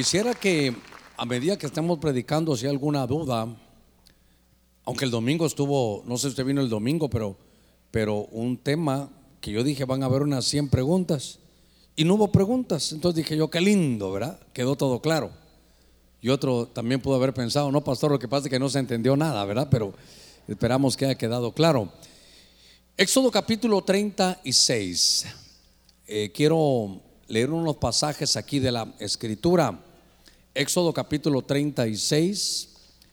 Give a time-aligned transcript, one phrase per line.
[0.00, 0.74] Quisiera que
[1.18, 3.54] a medida que estamos predicando, si hay alguna duda,
[4.86, 7.36] aunque el domingo estuvo, no sé si usted vino el domingo, pero,
[7.90, 9.10] pero un tema
[9.42, 11.38] que yo dije van a haber unas 100 preguntas
[11.96, 12.92] y no hubo preguntas.
[12.92, 14.40] Entonces dije yo, qué lindo, ¿verdad?
[14.54, 15.32] Quedó todo claro.
[16.22, 18.78] Y otro también pudo haber pensado, no, pastor, lo que pasa es que no se
[18.78, 19.68] entendió nada, ¿verdad?
[19.70, 19.92] Pero
[20.48, 21.92] esperamos que haya quedado claro.
[22.96, 25.26] Éxodo capítulo 36.
[26.06, 29.78] Eh, quiero leer unos pasajes aquí de la escritura.
[30.54, 32.68] Éxodo capítulo 36,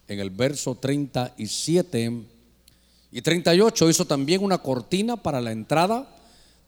[0.07, 2.23] en el verso 37
[3.11, 6.15] y 38, hizo también una cortina para la entrada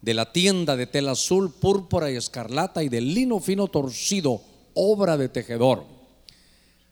[0.03, 4.43] de la tienda de tela azul, púrpura y escarlata y de lino fino torcido,
[4.75, 5.85] obra de tejedor.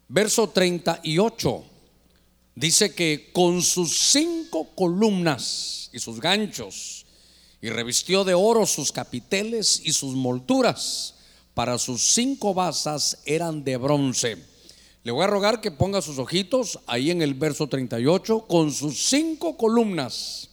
[0.07, 1.63] Verso 38
[2.55, 7.05] dice que con sus cinco columnas y sus ganchos,
[7.61, 11.13] y revistió de oro sus capiteles y sus molduras.
[11.57, 14.37] Para sus cinco basas eran de bronce.
[15.01, 19.07] Le voy a rogar que ponga sus ojitos ahí en el verso 38 con sus
[19.07, 20.51] cinco columnas,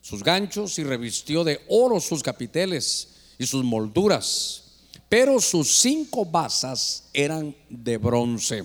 [0.00, 3.08] sus ganchos y revistió de oro sus capiteles
[3.38, 4.62] y sus molduras.
[5.10, 8.64] Pero sus cinco basas eran de bronce.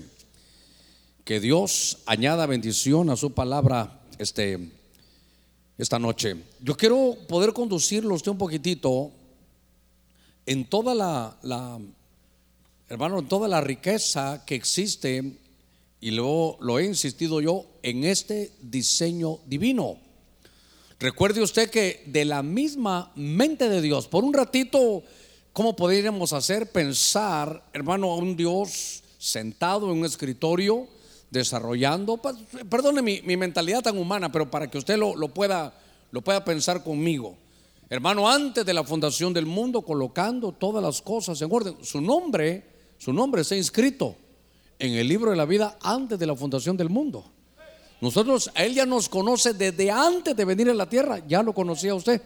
[1.22, 4.70] Que Dios añada bendición a su palabra este,
[5.76, 6.34] esta noche.
[6.62, 9.12] Yo quiero poder conducirlo usted un poquitito
[10.48, 11.78] en toda la,
[12.88, 15.36] hermano, en toda la riqueza que existe,
[16.00, 19.98] y luego lo he insistido yo, en este diseño divino.
[20.98, 25.02] Recuerde usted que de la misma mente de Dios, por un ratito,
[25.52, 30.88] ¿cómo podríamos hacer pensar, hermano, a un Dios sentado en un escritorio?
[31.30, 32.18] desarrollando,
[32.70, 35.74] perdone mi, mentalidad tan humana, pero para que usted lo, lo, pueda,
[36.10, 37.36] lo pueda pensar conmigo.
[37.90, 41.76] Hermano, antes de la fundación del mundo, colocando todas las cosas en orden.
[41.82, 42.64] Su nombre,
[42.98, 44.14] su nombre está inscrito
[44.78, 47.24] en el libro de la vida antes de la fundación del mundo.
[48.00, 51.54] Nosotros, a Él ya nos conoce desde antes de venir a la tierra, ya lo
[51.54, 52.20] conocía usted.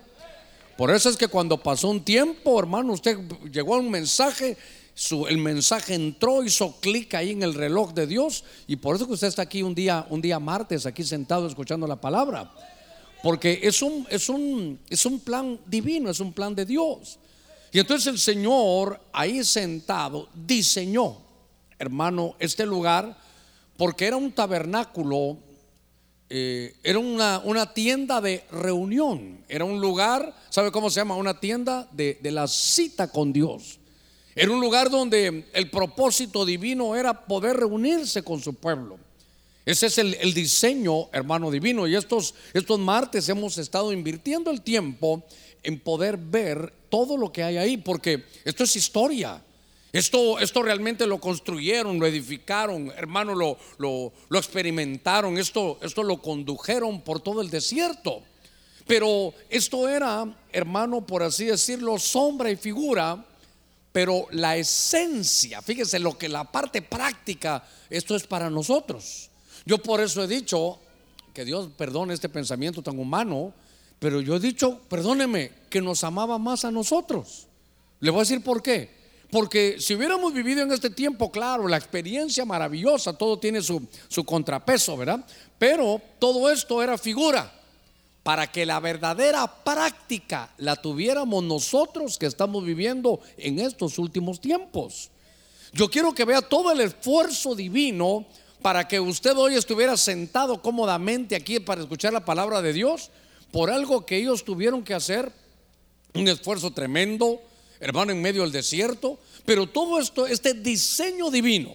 [0.76, 3.16] Por eso es que cuando pasó un tiempo, hermano, usted
[3.50, 4.56] llegó a un mensaje
[5.28, 9.14] el mensaje entró, hizo clic ahí en el reloj de Dios y por eso que
[9.14, 12.52] usted está aquí un día, un día martes, aquí sentado escuchando la palabra.
[13.22, 17.18] Porque es un, es un, es un plan divino, es un plan de Dios.
[17.70, 21.18] Y entonces el Señor ahí sentado diseñó,
[21.78, 23.16] hermano, este lugar
[23.76, 25.38] porque era un tabernáculo,
[26.28, 31.16] eh, era una, una, tienda de reunión, era un lugar, ¿sabe cómo se llama?
[31.16, 33.78] Una tienda de, de la cita con Dios.
[34.34, 38.98] Era un lugar donde el propósito divino era poder reunirse con su pueblo.
[39.64, 41.86] Ese es el, diseño, hermano divino.
[41.86, 45.22] Y estos, estos martes hemos estado invirtiendo el tiempo
[45.62, 49.40] en poder ver todo lo que hay ahí, porque esto es historia.
[49.92, 57.02] Esto, esto realmente lo construyeron, lo edificaron, hermano, lo, lo, experimentaron, esto, esto lo condujeron
[57.02, 58.22] por todo el desierto.
[58.86, 63.26] Pero esto era, hermano, por así decirlo, sombra y figura
[63.92, 69.28] pero la esencia, fíjese lo que la parte práctica, esto es para nosotros.
[69.64, 70.78] Yo por eso he dicho,
[71.32, 73.52] que Dios perdone este pensamiento tan humano,
[73.98, 77.46] pero yo he dicho, perdóneme, que nos amaba más a nosotros.
[78.00, 79.02] Le voy a decir por qué.
[79.30, 84.24] Porque si hubiéramos vivido en este tiempo, claro, la experiencia maravillosa, todo tiene su, su
[84.24, 85.24] contrapeso, ¿verdad?
[85.58, 87.50] Pero todo esto era figura
[88.22, 95.10] para que la verdadera práctica la tuviéramos nosotros que estamos viviendo en estos últimos tiempos.
[95.72, 98.26] Yo quiero que vea todo el esfuerzo divino
[98.62, 103.10] para que usted hoy estuviera sentado cómodamente aquí para escuchar la palabra de Dios
[103.50, 105.30] por algo que ellos tuvieron que hacer,
[106.14, 107.42] un esfuerzo tremendo,
[107.80, 111.74] hermano, en medio del desierto, pero todo esto, este diseño divino,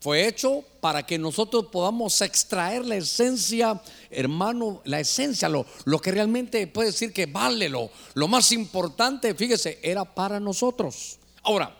[0.00, 6.12] fue hecho para que nosotros podamos extraer la esencia, hermano, la esencia, lo, lo que
[6.12, 11.18] realmente puede decir que vale, lo, lo más importante, fíjese, era para nosotros.
[11.42, 11.76] Ahora,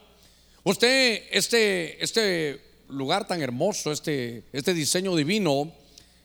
[0.65, 5.73] usted, este, este lugar tan hermoso, este, este diseño divino,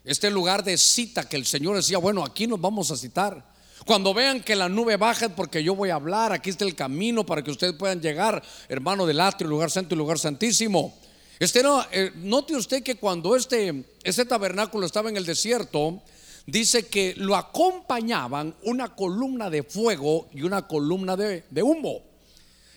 [0.03, 3.51] este lugar de cita que el Señor decía, bueno, aquí nos vamos a citar.
[3.85, 7.25] Cuando vean que la nube baja porque yo voy a hablar, aquí está el camino
[7.25, 10.93] para que ustedes puedan llegar, hermano del atrio, lugar santo y lugar santísimo.
[11.39, 15.99] Este eh, note usted que cuando este, este tabernáculo estaba en el desierto,
[16.45, 22.03] dice que lo acompañaban una columna de fuego y una columna de, humo.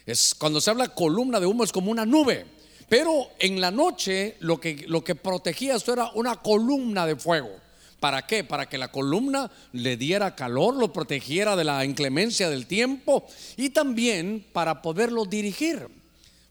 [0.07, 2.47] Es, cuando se habla columna de humo es como una nube.
[2.89, 7.51] Pero en la noche lo que, lo que protegía esto era una columna de fuego.
[8.01, 8.45] ¿Para qué?
[8.45, 13.27] Para que la columna le diera calor, lo protegiera de la inclemencia del tiempo
[13.57, 15.89] y también para poderlo dirigir.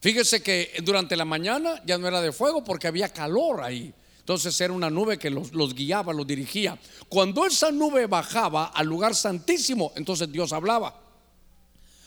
[0.00, 3.94] Fíjese que durante la mañana ya no era de fuego porque había calor ahí.
[4.18, 6.78] Entonces era una nube que los, los, guiaba, los dirigía.
[7.08, 10.98] Cuando esa nube bajaba al lugar santísimo, entonces Dios hablaba.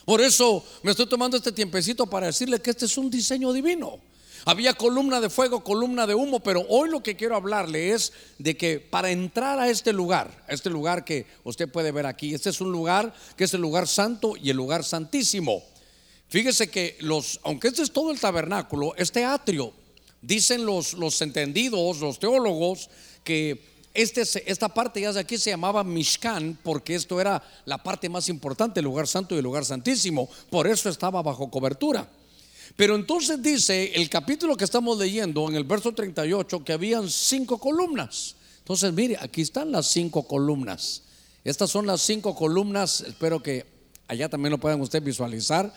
[0.04, 3.98] Por eso me estoy tomando este tiempecito para decirle que este es un diseño divino.
[4.44, 8.56] Había columna de fuego, columna de humo, pero hoy lo que quiero hablarle es de
[8.56, 12.50] que para entrar a este lugar, a este lugar que usted puede ver aquí, este
[12.50, 15.62] es un lugar que es el lugar santo y el lugar santísimo.
[16.28, 19.72] Fíjese que los, aunque este es todo el tabernáculo, este atrio,
[20.20, 22.90] dicen los, los entendidos, los teólogos,
[23.24, 28.08] que este, esta parte ya de aquí se llamaba Mishkan porque esto era la parte
[28.08, 30.28] más importante, el lugar santo y el lugar santísimo.
[30.50, 32.08] Por eso estaba bajo cobertura.
[32.78, 37.58] Pero entonces dice el capítulo que estamos leyendo en el verso 38 que habían cinco
[37.58, 38.36] columnas.
[38.58, 41.02] Entonces, mire, aquí están las cinco columnas.
[41.42, 43.66] Estas son las cinco columnas, espero que
[44.06, 45.74] allá también lo puedan ustedes visualizar.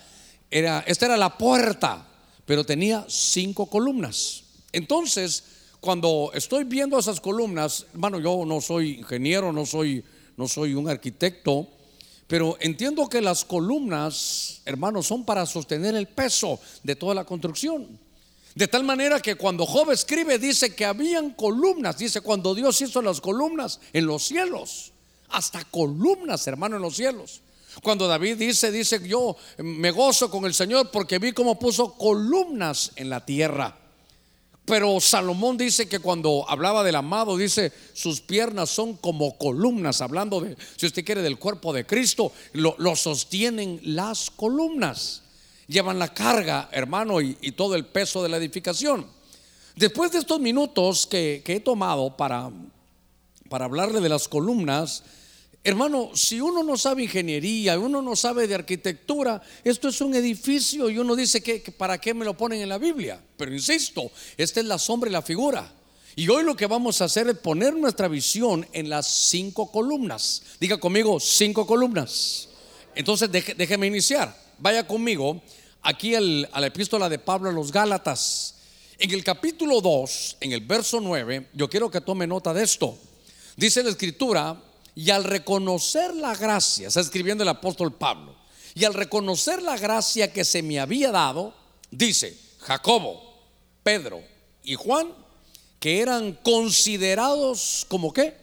[0.51, 2.07] Era, esta era la puerta,
[2.45, 4.44] pero tenía cinco columnas.
[4.71, 5.44] Entonces,
[5.80, 10.03] cuando estoy viendo esas columnas, hermano, yo no soy ingeniero, no soy,
[10.38, 11.68] no soy un arquitecto,
[12.31, 18.00] pero entiendo que las columnas, hermanos, son para sostener el peso de toda la construcción.
[18.56, 23.01] De tal manera que cuando Job escribe dice que habían columnas, dice cuando Dios hizo
[23.01, 24.94] las columnas en los cielos,
[25.28, 27.42] hasta columnas, hermano, en los cielos.
[27.83, 32.94] Cuando David dice, dice yo me gozo con el Señor porque vi cómo puso columnas
[32.95, 33.77] en la tierra.
[34.66, 40.40] Pero Salomón dice que cuando hablaba del amado, dice, sus piernas son como columnas, hablando
[40.42, 45.24] de, si usted quiere, del cuerpo de Cristo, lo, sostienen las columnas,
[45.68, 49.08] llevan la carga, hermano, y, todo el peso de la edificación.
[49.75, 52.52] Después de estos minutos que, que he tomado para,
[53.50, 55.04] para hablarle de las columnas,
[55.63, 60.90] Hermano, si uno no sabe ingeniería, uno no sabe de arquitectura, esto es un edificio
[60.90, 63.22] y uno dice que, para qué me lo ponen en la Biblia.
[63.38, 65.72] Pero insisto, esta es la sombra y la figura.
[66.16, 70.42] Y hoy lo que vamos a hacer es poner nuestra visión en las cinco columnas.
[70.60, 72.50] Diga conmigo, cinco columnas.
[72.96, 74.36] Entonces déjeme iniciar.
[74.58, 75.42] Vaya conmigo
[75.84, 78.56] aquí a la epístola de Pablo a los Gálatas.
[78.98, 82.98] En el capítulo 2, en el verso 9, yo quiero que tome nota de esto.
[83.56, 84.60] Dice la escritura,
[84.95, 88.35] y al reconocer la gracia, está escribiendo el apóstol Pablo,
[88.73, 91.53] y al reconocer la gracia que se me había dado,
[91.89, 93.21] dice Jacobo,
[93.83, 94.21] Pedro
[94.63, 95.13] y Juan,
[95.79, 98.35] que eran considerados como qué?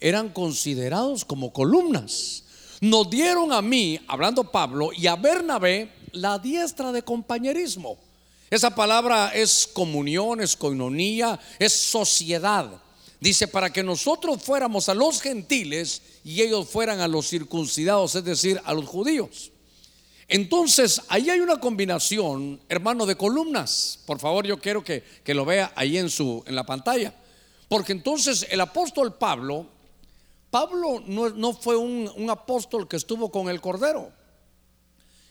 [0.00, 2.44] Eran considerados como columnas.
[2.80, 7.98] Nos dieron a mí, hablando Pablo, y a Bernabé la diestra de compañerismo.
[8.50, 12.68] Esa palabra es comunión, es coinonía, es sociedad.
[13.20, 18.24] Dice, para que nosotros fuéramos a los gentiles y ellos fueran a los circuncidados, es
[18.24, 19.52] decir, a los judíos.
[20.26, 23.98] Entonces, ahí hay una combinación, hermano, de columnas.
[24.06, 27.14] Por favor, yo quiero que, lo vea ahí en, su, en la pantalla.
[27.68, 29.66] Porque entonces el apóstol Pablo,
[30.50, 34.12] Pablo no, fue un, un apóstol que estuvo con el Cordero.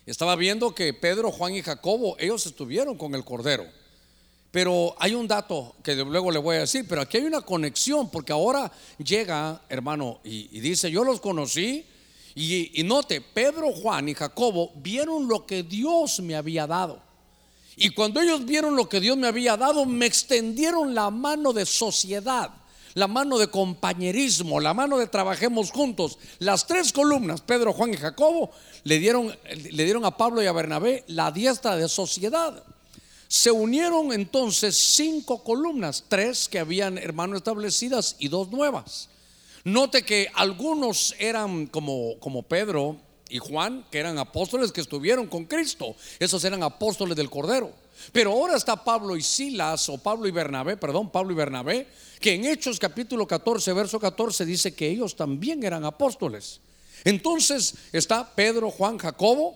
[0.05, 3.65] Estaba viendo que Pedro, Juan y Jacobo, ellos estuvieron con el Cordero.
[4.51, 8.09] Pero hay un dato que luego le voy a decir, pero aquí hay una conexión,
[8.09, 11.85] porque ahora llega, hermano, y, dice, yo los conocí,
[12.33, 16.99] y, y, note, Pedro, Juan y Jacobo vieron lo que Dios me había dado.
[17.75, 21.65] Y cuando ellos vieron lo que Dios me había dado, me extendieron la mano de
[21.65, 22.51] sociedad,
[22.95, 26.17] la mano de compañerismo, la mano de trabajemos juntos.
[26.39, 28.51] Las tres columnas, Pedro, Juan y Jacobo,
[28.83, 29.33] le dieron,
[29.71, 32.63] le dieron a Pablo y a Bernabé la diestra de sociedad.
[33.29, 39.07] Se unieron entonces cinco columnas, tres que habían hermano establecidas y dos nuevas.
[39.63, 42.97] Note que algunos eran como, como Pedro
[43.29, 45.95] y Juan, que eran apóstoles que estuvieron con Cristo.
[46.17, 47.71] Esos eran apóstoles del Cordero.
[48.11, 51.85] Pero ahora está Pablo y Silas, o Pablo y Bernabé, perdón, Pablo y Bernabé,
[52.19, 56.61] que en Hechos capítulo 14, verso 14 dice que ellos también eran apóstoles.
[57.03, 59.55] Entonces está Pedro, Juan, Jacobo,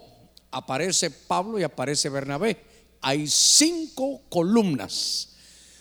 [0.51, 2.71] aparece Pablo y aparece Bernabé
[3.03, 5.29] hay cinco columnas.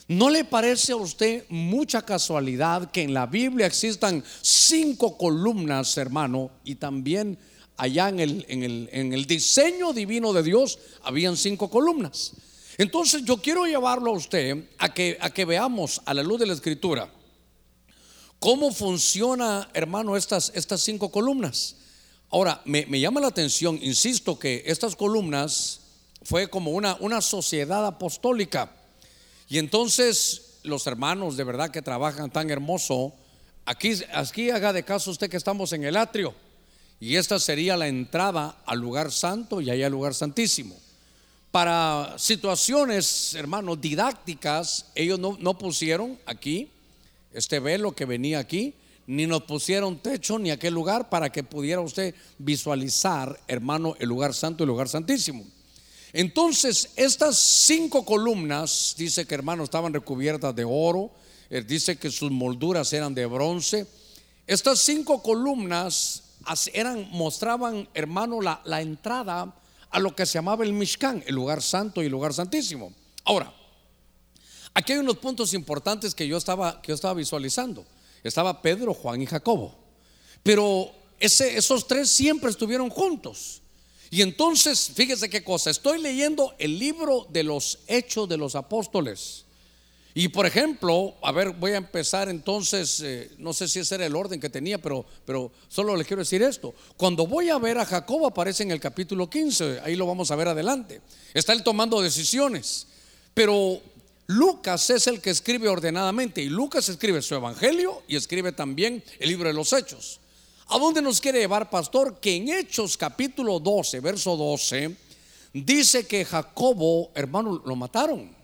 [0.08, 6.50] ¿No le parece a usted mucha casualidad que en la Biblia existan cinco columnas, hermano?
[6.64, 7.38] Y también
[7.78, 12.32] allá en el, en el, diseño divino de Dios habían cinco columnas.
[12.76, 16.46] Entonces yo quiero llevarlo a usted a que, a que veamos a la luz de
[16.46, 17.10] la escritura
[18.42, 21.76] cómo funciona, hermano, estas, estas cinco columnas.
[22.28, 25.81] Ahora, me, me llama la atención, insisto, que estas columnas
[26.24, 28.70] fue como una, una sociedad apostólica.
[29.48, 33.12] Y entonces los hermanos de verdad que trabajan tan hermoso,
[33.64, 36.34] aquí, aquí haga de caso usted que estamos en el atrio.
[37.00, 40.76] Y esta sería la entrada al lugar santo y allá al lugar santísimo.
[41.50, 46.70] para situaciones, hermanos, didácticas, ellos no, no pusieron aquí
[47.34, 48.74] este velo que venía aquí,
[49.06, 54.32] ni nos pusieron techo ni aquel lugar para que pudiera usted visualizar, hermano, el lugar
[54.32, 55.44] santo y el lugar santísimo.
[56.12, 61.10] Entonces, estas cinco columnas, dice que hermano, estaban recubiertas de oro,
[61.48, 63.86] eh, dice que sus molduras eran de bronce.
[64.46, 66.22] Estas cinco columnas
[66.72, 69.54] eran, mostraban, hermano, la, entrada
[69.90, 72.92] a lo que se llamaba el Mishkan, el lugar santo y el lugar santísimo.
[73.24, 73.52] Ahora,
[74.74, 77.86] aquí hay unos puntos importantes que yo estaba, que yo estaba visualizando.
[78.22, 79.74] Estaba Pedro, Juan y Jacobo.
[80.42, 83.61] Pero ese, esos tres siempre estuvieron juntos.
[84.12, 89.46] Y entonces, fíjese qué cosa, estoy leyendo el libro de los hechos de los apóstoles.
[90.12, 94.04] Y por ejemplo, a ver, voy a empezar entonces, eh, no sé si ese era
[94.04, 96.74] el orden que tenía, pero, pero solo le quiero decir esto.
[96.98, 100.36] Cuando voy a ver a Jacob aparece en el capítulo 15, ahí lo vamos a
[100.36, 101.00] ver adelante.
[101.32, 102.88] Está él tomando decisiones.
[103.32, 103.80] Pero
[104.26, 109.30] Lucas es el que escribe ordenadamente y Lucas escribe su evangelio y escribe también el
[109.30, 110.20] libro de los hechos.
[110.68, 112.18] ¿A dónde nos quiere llevar, pastor?
[112.20, 114.96] Que en Hechos capítulo 12, verso 12,
[115.52, 118.34] dice que Jacobo, hermano, lo mataron.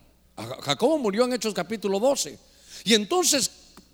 [0.61, 2.37] Jacobo murió en Hechos capítulo 12.
[2.85, 3.51] Y entonces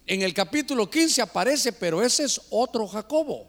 [0.08, 3.48] en el capítulo 15 aparece, pero ese es otro Jacobo.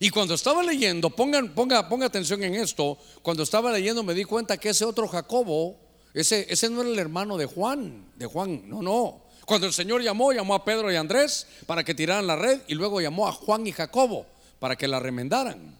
[0.00, 4.24] Y cuando estaba leyendo, pongan, ponga, ponga atención en esto, cuando estaba leyendo me di
[4.24, 5.76] cuenta que ese otro Jacobo,
[6.12, 9.22] ese, ese no era el hermano de Juan, de Juan, no, no.
[9.46, 12.74] Cuando el Señor llamó, llamó a Pedro y Andrés para que tiraran la red y
[12.74, 14.26] luego llamó a Juan y Jacobo
[14.58, 15.78] para que la remendaran.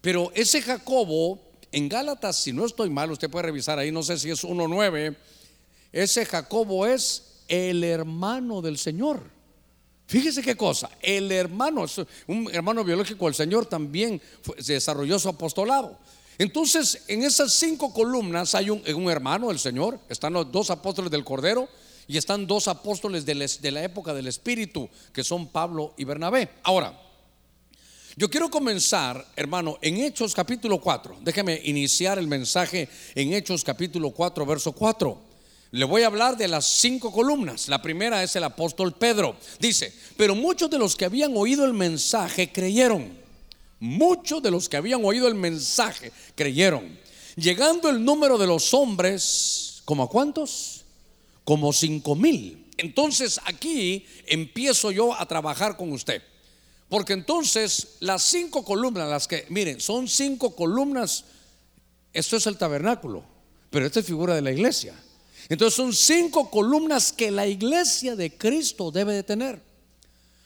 [0.00, 1.40] Pero ese Jacobo,
[1.72, 5.16] en Gálatas, si no estoy mal, usted puede revisar ahí, no sé si es 1.9
[5.92, 9.22] ese Jacobo es el hermano del Señor.
[10.06, 11.84] Fíjese qué cosa, el hermano,
[12.26, 14.20] un hermano biológico del Señor también
[14.66, 15.98] desarrolló su apostolado.
[16.38, 21.24] Entonces, en esas cinco columnas hay un, hermano del Señor, están los dos apóstoles del
[21.24, 21.68] Cordero
[22.10, 26.48] y están dos apóstoles de la época del Espíritu, que son Pablo y Bernabé.
[26.64, 27.00] Ahora,
[28.16, 31.18] yo quiero comenzar, hermano, en Hechos capítulo 4.
[31.20, 35.22] Déjeme iniciar el mensaje en Hechos capítulo 4, verso 4.
[35.70, 37.68] Le voy a hablar de las cinco columnas.
[37.68, 39.36] La primera es el apóstol Pedro.
[39.60, 43.16] Dice, pero muchos de los que habían oído el mensaje creyeron.
[43.78, 46.98] Muchos de los que habían oído el mensaje creyeron.
[47.36, 50.79] Llegando el número de los hombres, ¿como a cuántos?
[51.50, 52.64] Como cinco mil.
[52.76, 56.22] Entonces aquí empiezo yo a trabajar con usted.
[56.88, 61.24] Porque entonces las cinco columnas, las que, miren, son cinco columnas.
[62.12, 63.24] Esto es el tabernáculo,
[63.68, 64.94] pero esta es figura de la iglesia.
[65.48, 69.60] Entonces son cinco columnas que la iglesia de Cristo debe de tener.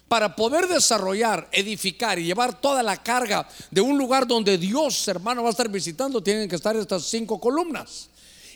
[0.09, 5.43] Para poder desarrollar, edificar y llevar toda la carga de un lugar donde Dios, hermano,
[5.43, 8.09] va a estar visitando, tienen que estar estas cinco columnas.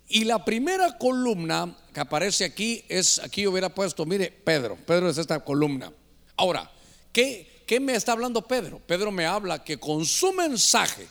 [0.09, 5.19] Y la primera columna que aparece aquí es, aquí hubiera puesto, mire, Pedro, Pedro es
[5.19, 5.93] esta columna.
[6.37, 6.71] Ahora,
[7.13, 8.81] ¿qué, ¿qué me está hablando Pedro?
[8.87, 11.07] Pedro me habla que con su mensaje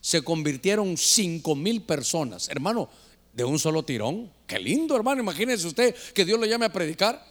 [0.00, 2.48] se convirtieron cinco mil personas.
[2.48, 2.90] Hermano,
[3.32, 4.32] de un solo tirón.
[4.46, 5.20] Qué lindo, hermano.
[5.20, 7.24] Imagínese usted que Dios lo llame a predicar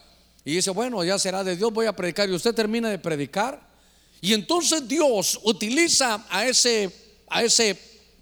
[0.44, 2.28] y dice, bueno, ya será de Dios, voy a predicar.
[2.28, 3.68] Y usted termina de predicar.
[4.20, 6.90] Y entonces Dios utiliza a ese,
[7.28, 7.78] a ese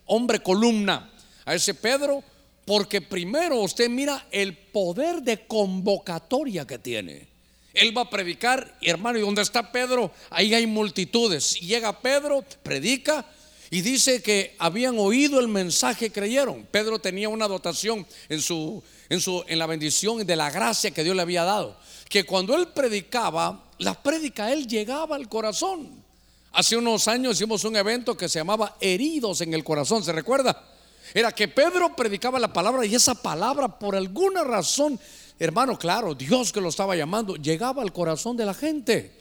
[0.07, 1.13] hombre columna,
[1.45, 2.23] a ese Pedro,
[2.69, 7.27] porque primero usted mira el poder de convocatoria que tiene.
[7.73, 11.59] Él va a predicar, hermano, y donde está Pedro, ahí hay multitudes.
[11.61, 13.25] Llega Pedro, predica,
[13.71, 16.67] y dice que habían oído el mensaje, creyeron.
[16.71, 21.05] Pedro tenía una dotación en su, en su, en la bendición de la gracia que
[21.05, 21.75] Dios le había dado.
[22.11, 26.05] Que cuando él predicaba, la prédica él llegaba al corazón.
[26.53, 30.78] Hace unos años hicimos un evento que se llamaba Heridos en el corazón, ¿se recuerda?
[31.15, 34.99] Era que Pedro predicaba la palabra y esa palabra por alguna razón,
[35.39, 39.13] hermano, claro, Dios que lo estaba llamando, llegaba al corazón de la gente.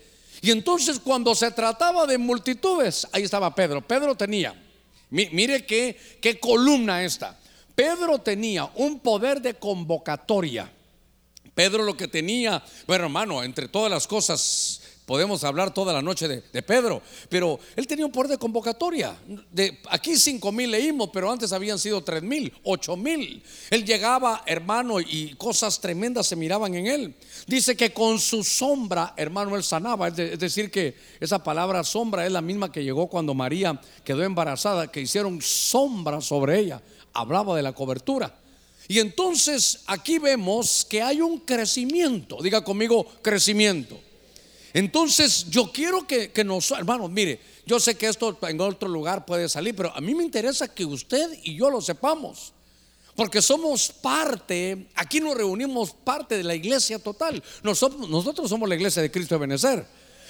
[0.42, 3.86] Y entonces cuando se trataba de multitudes, ahí estaba Pedro.
[3.86, 4.54] Pedro tenía,
[5.10, 7.38] mire qué, qué columna esta.
[7.74, 10.72] Pedro tenía un poder de convocatoria.
[11.54, 16.28] Pedro lo que tenía, bueno hermano, entre todas las cosas Podemos hablar toda la noche
[16.28, 19.16] de, Pedro, pero él tenía un poder de convocatoria.
[19.50, 23.42] De, aquí cinco mil leímos, pero antes habían sido tres mil, ocho mil.
[23.70, 27.16] Él llegaba, hermano, y cosas tremendas se miraban en él.
[27.48, 30.10] Dice que con su sombra, hermano, él sanaba.
[30.10, 34.92] Es, decir, que esa palabra sombra es la misma que llegó cuando María quedó embarazada,
[34.92, 36.82] que hicieron sombra sobre ella.
[37.14, 38.38] Hablaba de la cobertura.
[38.90, 42.42] Y entonces aquí vemos que hay un crecimiento.
[42.42, 44.02] Diga conmigo, crecimiento.
[44.74, 49.26] Entonces yo quiero que, que nos, hermanos, mire, yo sé que esto en otro lugar
[49.26, 52.54] puede salir, pero a mí me interesa que usted y yo lo sepamos.
[53.18, 57.44] Porque somos parte, aquí nos reunimos parte de la iglesia total.
[57.64, 59.86] Nosotros, somos la iglesia de Cristo de Benecer.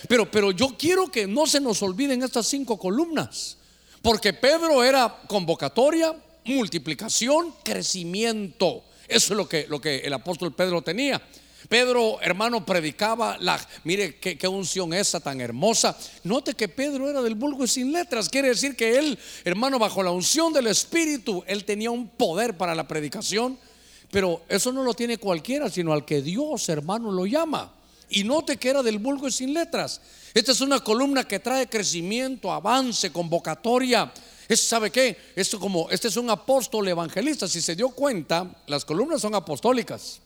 [0.07, 3.57] Pero, pero yo quiero que no se nos olviden estas cinco columnas.
[4.01, 6.15] Porque Pedro era convocatoria,
[6.45, 8.85] multiplicación, crecimiento.
[9.05, 11.21] Eso es lo que, lo que el apóstol Pedro tenía.
[11.67, 15.97] Pedro, hermano, predicaba la, mire qué, unción esa tan hermosa.
[16.23, 18.29] Note que Pedro era del vulgo y sin letras.
[18.29, 22.73] Quiere decir que él, hermano, bajo la unción del Espíritu, él tenía un poder para
[22.73, 23.59] la predicación.
[24.11, 27.73] Pero eso no lo tiene cualquiera, sino al que Dios, hermano, lo llama.
[28.09, 29.99] Y note que era del vulgo y sin letras.
[30.33, 34.09] Esta es una columna que trae crecimiento, avance, convocatoria.
[34.55, 35.17] ¿Sabe qué?
[35.35, 37.49] Esto como, este es un apóstol evangelista.
[37.49, 40.21] Si se dio cuenta, las columnas son apostólicas.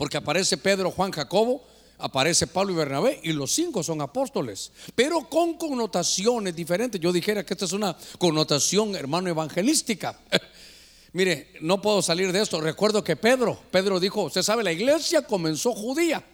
[0.00, 1.62] Porque aparece Pedro, Juan, Jacobo,
[1.98, 6.98] aparece Pablo y Bernabé y los cinco son apóstoles, pero con connotaciones diferentes.
[6.98, 10.18] Yo dijera que esta es una connotación, hermano, evangelística.
[11.12, 12.62] Mire, no puedo salir de esto.
[12.62, 16.24] Recuerdo que Pedro, Pedro dijo, usted sabe, la iglesia comenzó judía.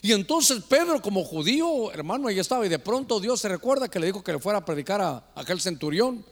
[0.00, 4.00] Y entonces Pedro como judío, hermano, ahí estaba y de pronto Dios se recuerda que
[4.00, 6.24] le dijo que le fuera a predicar a aquel centurión,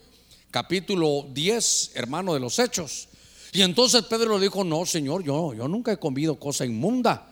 [0.49, 3.09] capítulo 10, hermano de los hechos.
[3.53, 7.29] Y entonces Pedro le dijo, no, Señor, yo, yo nunca he comido cosa inmunda.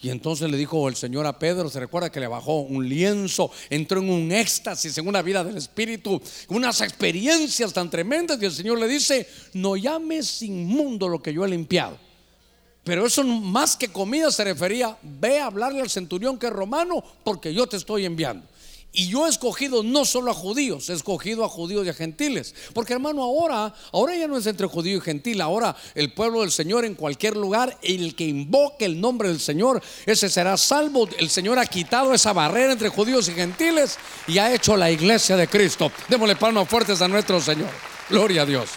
[0.00, 3.50] Y entonces le dijo el Señor a Pedro, se recuerda que le bajó un lienzo,
[3.68, 8.40] entró en un éxtasis, en una vida del Espíritu, unas experiencias tan tremendas.
[8.40, 11.98] Y el Señor le dice, no llames inmundo lo que yo he limpiado.
[12.84, 17.04] Pero eso más que comida se refería, ve a hablarle al centurión que es romano,
[17.24, 18.46] porque yo te estoy enviando.
[18.98, 22.52] Y yo he escogido no solo a judíos, he escogido a judíos y a gentiles.
[22.74, 26.50] Porque hermano, ahora, ahora ya no es entre judío y gentil, ahora el pueblo del
[26.50, 31.08] Señor en cualquier lugar, el que invoque el nombre del Señor, ese será salvo.
[31.16, 35.36] El Señor ha quitado esa barrera entre judíos y gentiles y ha hecho la iglesia
[35.36, 35.92] de Cristo.
[36.08, 37.70] Démosle palmas fuertes a nuestro Señor.
[38.10, 38.70] Gloria a Dios.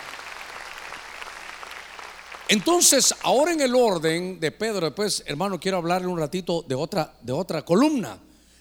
[2.47, 7.11] Entonces, ahora en el orden de Pedro, después, hermano, quiero hablarle un ratito de otra,
[7.23, 8.19] de otra columna,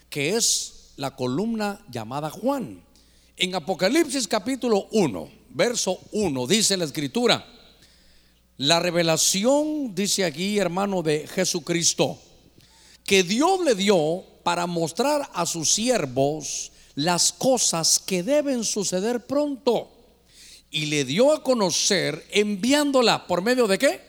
[0.09, 2.85] que es la columna llamada Juan.
[3.35, 7.43] En Apocalipsis capítulo 1, verso 1, dice la escritura,
[8.59, 12.19] la revelación, dice aquí hermano de Jesucristo,
[13.03, 19.91] que Dios le dio para mostrar a sus siervos las cosas que deben suceder pronto.
[20.71, 24.01] Y le dio a conocer enviándola por medio de qué?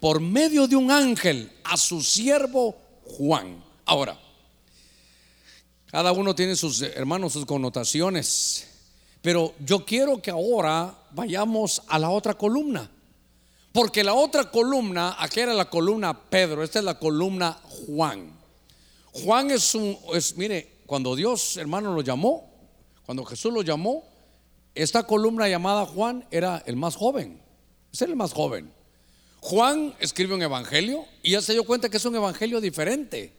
[0.00, 3.62] Por medio de un ángel a su siervo Juan.
[3.84, 4.18] Ahora,
[5.90, 8.66] cada uno tiene sus hermanos, sus connotaciones.
[9.22, 12.90] Pero yo quiero que ahora vayamos a la otra columna.
[13.72, 18.34] Porque la otra columna, aquí era la columna Pedro, esta es la columna Juan.
[19.12, 22.50] Juan es un, es, mire, cuando Dios, hermano, lo llamó,
[23.04, 24.04] cuando Jesús lo llamó,
[24.74, 27.40] esta columna llamada Juan era el más joven.
[27.92, 28.72] Es el más joven.
[29.40, 33.32] Juan escribe un evangelio y ya se dio cuenta que es un evangelio diferente.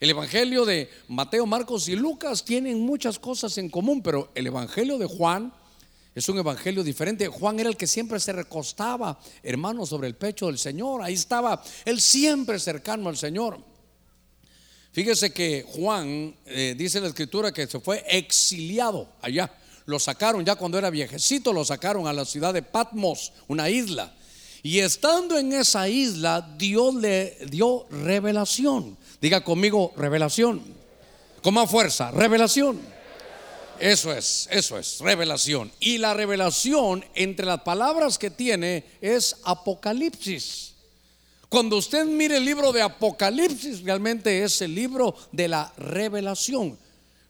[0.00, 4.96] El Evangelio de Mateo, Marcos y Lucas tienen muchas cosas en común, pero el Evangelio
[4.96, 5.52] de Juan
[6.14, 7.28] es un Evangelio diferente.
[7.28, 11.02] Juan era el que siempre se recostaba, hermano, sobre el pecho del Señor.
[11.02, 13.62] Ahí estaba, él siempre cercano al Señor.
[14.90, 19.52] Fíjese que Juan, eh, dice la escritura, que se fue exiliado allá.
[19.84, 24.16] Lo sacaron ya cuando era viejecito, lo sacaron a la ciudad de Patmos, una isla.
[24.62, 28.96] Y estando en esa isla, Dios le dio revelación.
[29.20, 30.62] Diga conmigo, revelación.
[31.42, 32.80] Con más fuerza, revelación.
[33.78, 35.72] Eso es, eso es, revelación.
[35.80, 40.74] Y la revelación entre las palabras que tiene es Apocalipsis.
[41.48, 46.78] Cuando usted mire el libro de Apocalipsis, realmente es el libro de la revelación.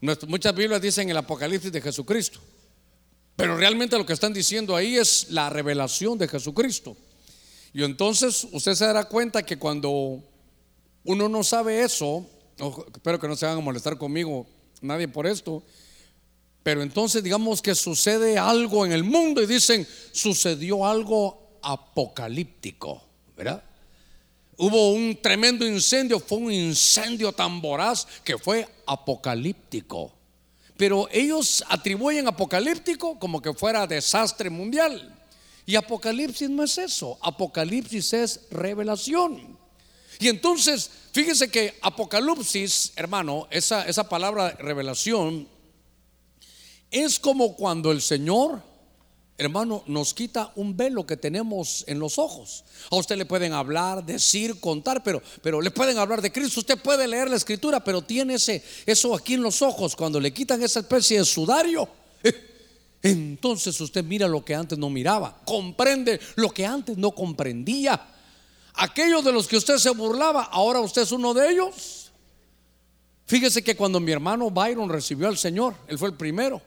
[0.01, 2.41] Muchas Biblias dicen el Apocalipsis de Jesucristo.
[3.37, 6.97] Pero realmente lo que están diciendo ahí es la revelación de Jesucristo.
[7.73, 10.23] Y entonces usted se dará cuenta que cuando
[11.05, 12.27] uno no sabe eso,
[12.95, 14.47] espero que no se van a molestar conmigo
[14.81, 15.63] nadie por esto,
[16.63, 23.03] pero entonces digamos que sucede algo en el mundo y dicen, sucedió algo apocalíptico,
[23.37, 23.63] ¿verdad?
[24.57, 30.13] Hubo un tremendo incendio, fue un incendio tan voraz que fue apocalíptico.
[30.77, 35.15] Pero ellos atribuyen apocalíptico como que fuera desastre mundial.
[35.67, 39.60] Y Apocalipsis no es eso, Apocalipsis es revelación.
[40.21, 45.49] Y entonces, fíjese que Apocalipsis, hermano, esa, esa palabra revelación,
[46.91, 48.63] es como cuando el Señor,
[49.39, 52.65] hermano, nos quita un velo que tenemos en los ojos.
[52.91, 56.61] A usted le pueden hablar, decir, contar, pero, pero le pueden hablar de Cristo.
[56.61, 59.97] Usted puede leer la escritura, pero tiene ese, eso aquí en los ojos.
[59.97, 61.89] Cuando le quitan esa especie de sudario,
[63.03, 67.99] Entonces usted mira lo que antes no miraba, comprende lo que antes no comprendía.
[68.83, 72.11] Aquellos de los que usted se burlaba, ahora usted es uno de ellos.
[73.27, 76.63] Fíjese que cuando mi hermano Byron recibió al Señor, él fue el primero.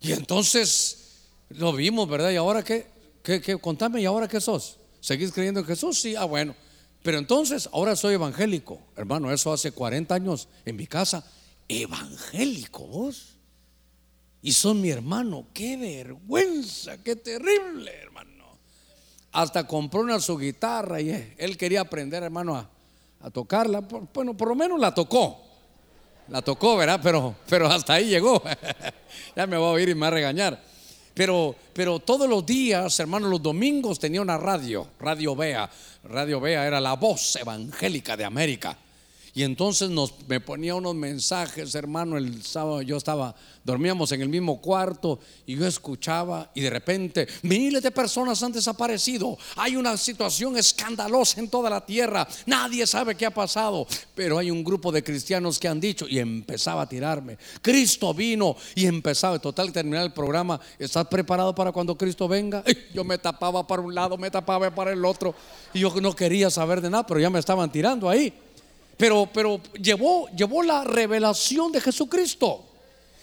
[0.00, 2.30] Y entonces lo vimos, ¿verdad?
[2.30, 2.86] ¿Y ahora qué?
[3.24, 3.58] ¿Qué?
[3.60, 4.78] Contame, ¿y ahora qué sos?
[5.00, 6.00] ¿Seguís creyendo en Jesús?
[6.00, 6.54] Sí, ah, bueno.
[7.02, 8.80] Pero entonces, ahora soy evangélico.
[8.94, 11.24] Hermano, eso hace 40 años en mi casa.
[11.66, 13.34] Evangélico vos.
[14.40, 15.48] Y son mi hermano.
[15.52, 18.27] Qué vergüenza, qué terrible, hermano.
[19.38, 23.82] Hasta compró una su guitarra y él quería aprender, hermano, a, tocarla.
[24.12, 25.40] Bueno, por lo menos la tocó.
[26.26, 26.98] La tocó, ¿verdad?
[27.00, 28.42] Pero, pero hasta ahí llegó.
[29.36, 30.60] ya me voy a oír y me va a regañar.
[31.14, 35.70] Pero, pero todos los días, hermano, los domingos tenía una radio, Radio Bea.
[36.02, 38.76] Radio Bea era la voz evangélica de América.
[39.38, 44.28] Y entonces nos, me ponía unos mensajes, hermano, el sábado yo estaba, dormíamos en el
[44.28, 49.38] mismo cuarto y yo escuchaba y de repente miles de personas han desaparecido.
[49.54, 52.26] Hay una situación escandalosa en toda la tierra.
[52.46, 56.18] Nadie sabe qué ha pasado, pero hay un grupo de cristianos que han dicho y
[56.18, 57.38] empezaba a tirarme.
[57.62, 60.58] Cristo vino y empezaba, total, terminar el programa.
[60.80, 62.64] ¿Estás preparado para cuando Cristo venga?
[62.92, 65.32] Yo me tapaba para un lado, me tapaba para el otro
[65.72, 68.34] y yo no quería saber de nada, pero ya me estaban tirando ahí.
[68.98, 72.66] Pero, pero llevó, llevó la revelación de Jesucristo.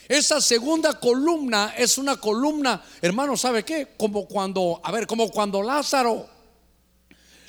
[0.08, 3.90] Esa segunda columna es una columna, hermano, ¿sabe qué?
[3.98, 6.36] Como cuando, a ver, como cuando Lázaro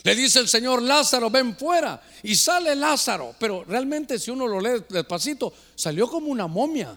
[0.07, 2.01] le dice el Señor, Lázaro, ven fuera.
[2.23, 3.35] Y sale Lázaro.
[3.41, 6.97] Pero realmente si uno lo lee despacito, salió como una momia.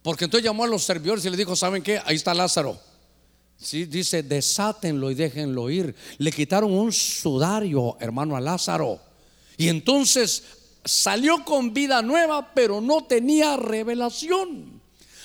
[0.00, 2.00] Porque entonces llamó a los servidores y le dijo, ¿saben qué?
[2.04, 2.78] Ahí está Lázaro.
[3.56, 5.92] Sí, dice, desátenlo y déjenlo ir.
[6.18, 9.00] Le quitaron un sudario, hermano, a Lázaro.
[9.62, 10.42] Y entonces
[10.84, 14.80] salió con vida nueva, pero no tenía revelación.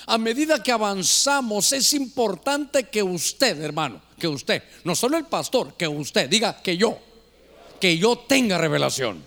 [0.06, 5.74] A medida que avanzamos, es importante que usted, hermano, que usted, no solo el pastor,
[5.74, 7.00] que usted diga que yo,
[7.80, 9.20] que yo tenga revelación.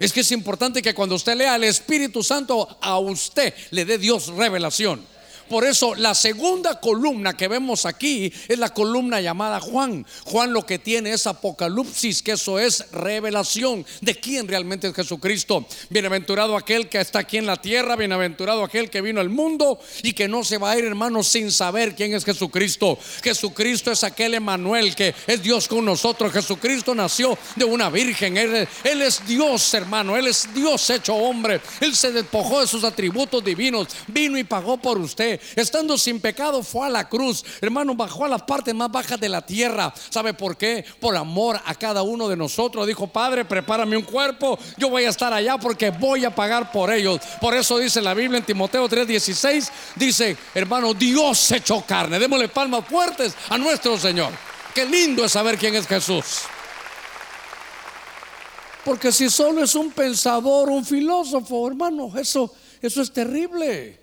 [0.00, 3.96] Es que es importante que cuando usted lea el Espíritu Santo, a usted le dé
[3.96, 5.06] Dios revelación.
[5.48, 10.06] Por eso la segunda columna que vemos aquí es la columna llamada Juan.
[10.24, 15.66] Juan lo que tiene es apocalipsis, que eso es revelación de quién realmente es Jesucristo.
[15.90, 20.12] Bienaventurado aquel que está aquí en la tierra, bienaventurado aquel que vino al mundo y
[20.12, 22.98] que no se va a ir, hermano, sin saber quién es Jesucristo.
[23.22, 26.32] Jesucristo es aquel Emanuel que es Dios con nosotros.
[26.32, 28.36] Jesucristo nació de una virgen.
[28.36, 30.16] Él, él es Dios, hermano.
[30.16, 31.60] Él es Dios hecho hombre.
[31.80, 33.88] Él se despojó de sus atributos divinos.
[34.06, 37.44] Vino y pagó por usted estando sin pecado, fue a la cruz.
[37.60, 39.92] Hermano, bajó a las partes más bajas de la tierra.
[40.10, 40.84] ¿Sabe por qué?
[41.00, 42.86] Por amor a cada uno de nosotros.
[42.86, 44.58] Dijo, Padre, prepárame un cuerpo.
[44.76, 47.20] Yo voy a estar allá porque voy a pagar por ellos.
[47.40, 52.18] Por eso dice la Biblia en Timoteo 3:16, dice, hermano, Dios echó carne.
[52.18, 54.32] Démosle palmas fuertes a nuestro Señor.
[54.74, 56.42] Qué lindo es saber quién es Jesús.
[58.84, 64.01] Porque si solo es un pensador, un filósofo, hermano, eso, eso es terrible.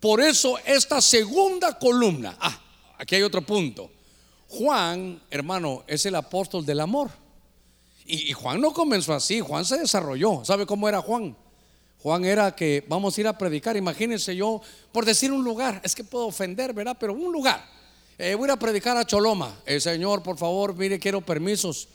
[0.00, 2.58] Por eso esta segunda columna, ah,
[2.96, 3.90] aquí hay otro punto.
[4.48, 7.10] Juan, hermano, es el apóstol del amor.
[8.06, 10.44] Y, Juan no comenzó así, Juan se desarrolló.
[10.44, 11.36] ¿Sabe cómo era Juan?
[12.02, 14.60] Juan era que vamos a ir a predicar, imagínense yo,
[14.90, 16.96] por decir un lugar, es que puedo ofender, ¿verdad?
[16.98, 17.64] Pero un lugar.
[18.18, 19.60] Eh, voy a ir a predicar a Choloma.
[19.66, 21.88] Eh, Señor, por favor, mire, quiero permisos.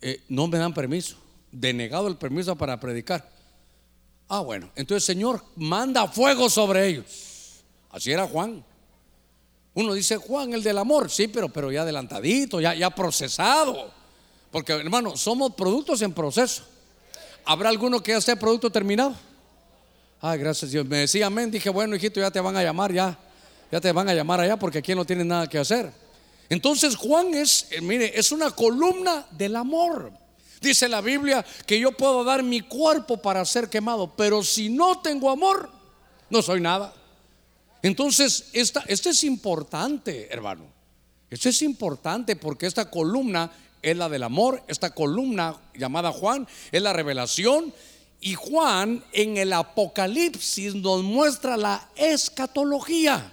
[0.00, 1.16] Eh, no me dan permiso.
[1.52, 3.28] Denegado el permiso para predicar.
[4.28, 4.70] Ah, bueno.
[4.76, 7.29] Entonces, Señor, manda fuego sobre ellos.
[7.90, 8.64] Así era Juan.
[9.74, 13.90] Uno dice Juan, el del amor, sí, pero, pero ya adelantadito, ya, ya procesado.
[14.50, 16.64] Porque hermano, somos productos en proceso.
[17.44, 19.14] ¿Habrá alguno que ya esté producto terminado?
[20.20, 20.84] Ay, gracias Dios.
[20.86, 21.50] Me decía amén.
[21.50, 23.18] Dije, bueno, hijito, ya te van a llamar, ya.
[23.70, 25.92] Ya te van a llamar allá porque aquí no tienen nada que hacer.
[26.48, 30.12] Entonces Juan es, eh, mire, es una columna del amor.
[30.60, 35.00] Dice la Biblia que yo puedo dar mi cuerpo para ser quemado, pero si no
[35.00, 35.70] tengo amor,
[36.28, 36.92] no soy nada.
[37.82, 40.64] Entonces, esta, esto es importante, hermano.
[41.30, 43.50] Esto es importante porque esta columna
[43.82, 47.72] es la del amor, esta columna llamada Juan es la revelación
[48.20, 53.32] y Juan en el Apocalipsis nos muestra la escatología.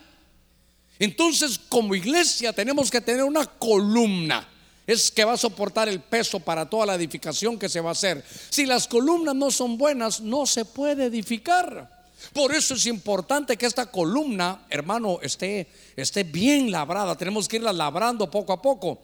[1.00, 4.48] Entonces, como iglesia tenemos que tener una columna.
[4.86, 7.92] Es que va a soportar el peso para toda la edificación que se va a
[7.92, 8.24] hacer.
[8.50, 11.97] Si las columnas no son buenas, no se puede edificar.
[12.34, 17.16] Por eso es importante que esta columna, hermano, esté, esté bien labrada.
[17.16, 19.02] Tenemos que irla labrando poco a poco.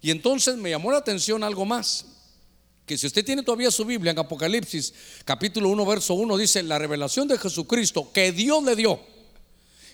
[0.00, 2.04] Y entonces me llamó la atención algo más.
[2.86, 4.94] Que si usted tiene todavía su Biblia en Apocalipsis,
[5.24, 9.00] capítulo 1, verso 1, dice la revelación de Jesucristo que Dios le dio.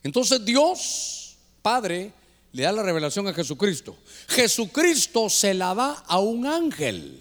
[0.02, 2.12] Entonces Dios, Padre,
[2.52, 3.96] le da la revelación a Jesucristo.
[4.28, 7.20] Jesucristo se la da a un ángel.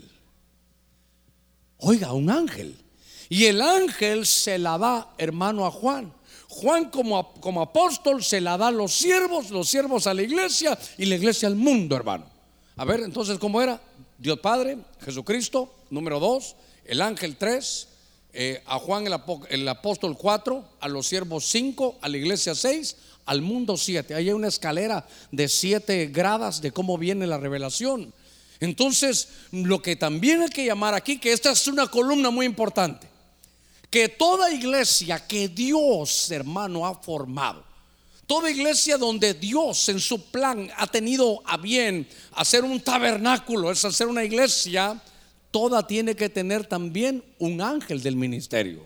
[1.78, 2.83] Oiga, un ángel.
[3.34, 6.14] Y el ángel se la da, hermano, a Juan.
[6.50, 10.78] Juan como, como apóstol se la da a los siervos, los siervos a la iglesia
[11.00, 12.28] y la iglesia al mundo, hermano.
[12.76, 13.82] A ver, entonces, ¿cómo era?
[14.20, 17.88] Dios Padre, Jesucristo, número dos, el ángel tres,
[18.34, 19.16] eh, a Juan el,
[19.50, 24.14] el, apóstol cuatro, a los siervos cinco, a la iglesia seis, al mundo siete.
[24.14, 28.14] Ahí hay una escalera de siete gradas de cómo viene la revelación.
[28.60, 33.12] Entonces, lo que también hay que llamar aquí, que esta es una columna muy importante,
[33.94, 37.64] que toda iglesia que Dios, hermano, ha formado,
[38.26, 43.86] toda iglesia donde Dios en su plan ha tenido a bien hacer un tabernáculo, es
[43.86, 45.00] hacer una iglesia,
[45.52, 48.84] toda tiene que tener también un ángel del ministerio.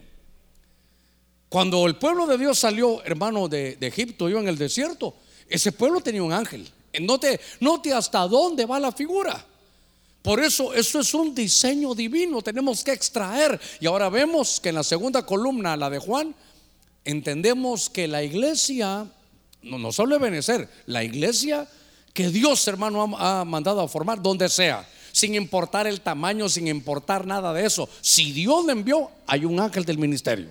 [1.48, 5.16] Cuando el pueblo de Dios salió, hermano, de, Egipto, iba en el desierto,
[5.48, 6.70] ese pueblo tenía un ángel.
[7.00, 9.42] Note, note hasta dónde va la figura.
[10.28, 13.58] Por eso, eso es un diseño divino, tenemos que extraer.
[13.80, 16.36] Y ahora vemos que en la segunda columna, la de Juan,
[17.06, 19.08] entendemos que la iglesia,
[19.62, 20.20] no, no solo
[20.88, 21.66] la iglesia
[22.14, 26.68] que Dios, hermano, ha, ha mandado a formar, donde sea, sin importar el tamaño, sin
[26.68, 27.88] importar nada de eso.
[28.02, 30.50] Si Dios le envió, hay un ángel del ministerio.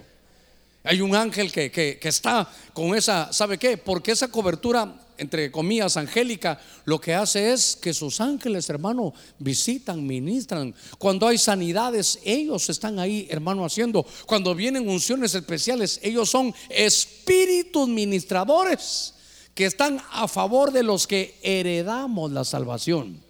[0.85, 3.77] Hay un ángel que, está con esa, ¿sabe qué?
[3.77, 10.07] Porque esa cobertura, entre comillas, angélica, lo que hace es que sus ángeles, hermano, visitan,
[10.07, 10.75] ministran.
[10.99, 14.07] Cuando hay sanidades, ellos están ahí, hermano, haciendo.
[14.27, 19.15] Cuando vienen unciones especiales, ellos son espíritus ministradores
[19.55, 23.23] que están a favor de los que heredamos la salvación.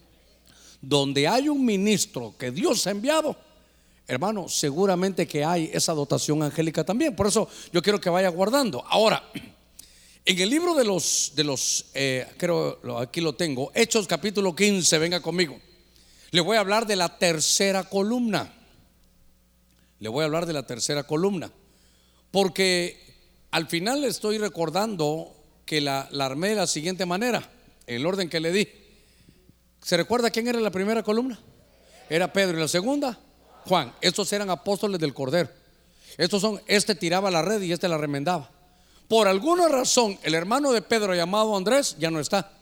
[0.81, 3.37] Donde hay un ministro que Dios ha enviado,
[4.09, 7.14] hermano, seguramente que hay esa dotación angélica también.
[7.14, 8.85] Por eso yo quiero que vaya guardando.
[8.88, 9.22] Ahora,
[10.27, 14.99] en el libro de los, de los eh, creo, aquí lo tengo, Hechos capítulo 15,
[14.99, 15.59] venga conmigo.
[16.33, 18.53] Le voy a hablar de la tercera columna.
[20.01, 21.53] Le voy a hablar de la tercera columna.
[22.33, 23.01] Porque
[23.53, 25.33] al final le estoy recordando
[25.65, 27.49] que la, la armé de la siguiente manera,
[27.87, 28.69] el orden que le di.
[29.81, 31.39] ¿Se recuerda quién era la primera columna?
[32.11, 33.19] Era Pedro y la segunda,
[33.65, 33.95] Juan.
[34.01, 35.51] Estos eran apóstoles del Cordero.
[36.19, 38.56] Estos son, este tiraba la red y este la remendaba.
[39.09, 42.53] Por alguna razón, el hermano de Pedro llamado Andrés ya no está.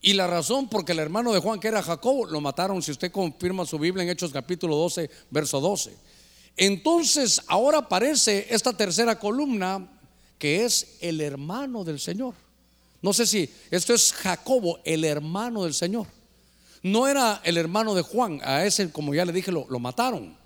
[0.00, 3.10] Y la razón porque el hermano de Juan, que era Jacobo, lo mataron, si usted
[3.10, 5.96] confirma su Biblia en Hechos capítulo 12, verso 12.
[6.56, 9.86] Entonces, ahora aparece esta tercera columna
[10.38, 12.34] que es el hermano del Señor.
[13.02, 16.06] No sé si esto es Jacobo, el hermano del Señor.
[16.82, 20.36] No era el hermano de Juan, a ese, como ya le dije, lo, mataron.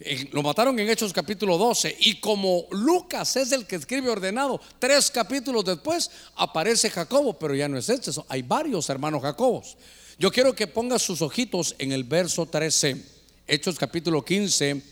[0.00, 1.96] Eh, lo mataron en Hechos capítulo 12.
[2.00, 7.68] Y como Lucas es el que escribe ordenado, tres capítulos después aparece Jacobo, pero ya
[7.68, 9.76] no es este, hay varios hermanos Jacobos.
[10.18, 13.04] Yo quiero que ponga sus ojitos en el verso 13,
[13.46, 14.82] Hechos capítulo 15,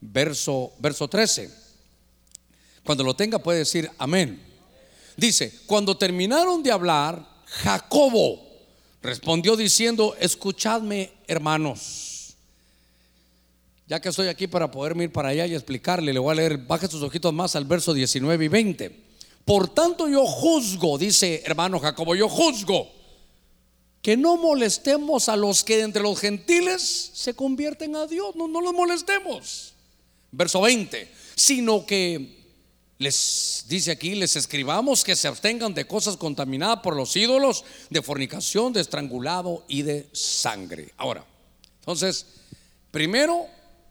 [0.00, 1.50] verso, verso 13.
[2.84, 4.40] Cuando lo tenga puede decir amén.
[5.16, 8.48] Dice, cuando terminaron de hablar, Jacobo
[9.02, 12.07] Respondió diciendo, escuchadme hermanos.
[13.88, 16.58] Ya que estoy aquí para poderme ir para allá y explicarle, le voy a leer,
[16.58, 19.00] baje sus ojitos más al verso 19 y 20.
[19.46, 22.92] Por tanto yo juzgo, dice hermano Jacobo, yo juzgo
[24.02, 28.60] que no molestemos a los que entre los gentiles se convierten a Dios, no, no
[28.60, 29.72] los molestemos.
[30.32, 32.44] Verso 20, sino que
[32.98, 38.02] les dice aquí, les escribamos que se abstengan de cosas contaminadas por los ídolos, de
[38.02, 40.92] fornicación, de estrangulado y de sangre.
[40.98, 41.24] Ahora,
[41.80, 42.26] entonces,
[42.90, 43.46] primero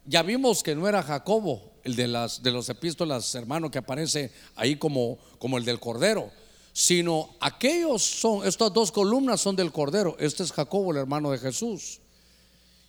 [0.07, 4.31] ya vimos que no era Jacobo, el de, las, de los epístolas, hermano, que aparece
[4.55, 6.31] ahí como, como el del Cordero,
[6.71, 11.37] sino aquellos son, estas dos columnas son del Cordero, este es Jacobo, el hermano de
[11.37, 11.99] Jesús.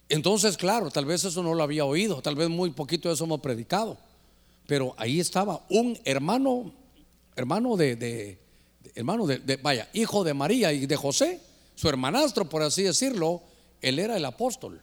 [0.08, 3.24] Entonces, claro, tal vez eso no lo había oído, tal vez muy poquito de eso
[3.24, 3.98] hemos predicado.
[4.66, 6.72] Pero ahí estaba un hermano,
[7.34, 8.38] hermano de,
[8.94, 11.40] hermano de, vaya, hijo de María y de José,
[11.74, 13.42] su hermanastro, por así decirlo,
[13.80, 14.80] él era el apóstol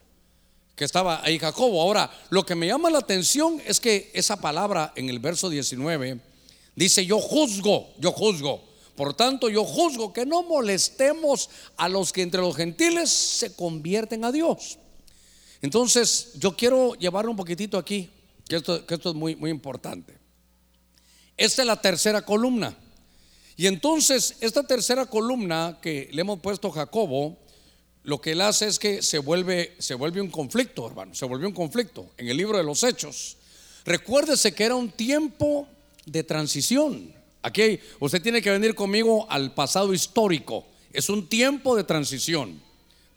[0.76, 1.82] que estaba ahí Jacobo.
[1.82, 6.20] Ahora, lo que me llama la atención es que esa palabra en el verso 19
[6.76, 8.64] dice, yo juzgo, yo juzgo.
[8.96, 14.24] Por tanto, yo juzgo que no molestemos a los que entre los gentiles se convierten
[14.24, 14.78] a Dios.
[15.62, 18.10] Entonces, yo quiero llevar un poquitito aquí
[18.48, 20.18] que esto, es muy, muy importante.
[21.36, 22.78] Esta es la tercera columna.
[23.58, 27.38] Y entonces, esta tercera columna que le hemos puesto Jacobo,
[28.06, 31.48] lo que él hace es que se vuelve, se vuelve un conflicto, hermano, se vuelve
[31.48, 33.38] un conflicto en el libro de los Hechos.
[33.84, 35.68] Recuérdese que era un tiempo
[36.06, 37.12] de transición.
[37.42, 40.66] Aquí usted tiene que venir conmigo al pasado histórico.
[40.94, 42.62] Es un tiempo de transición.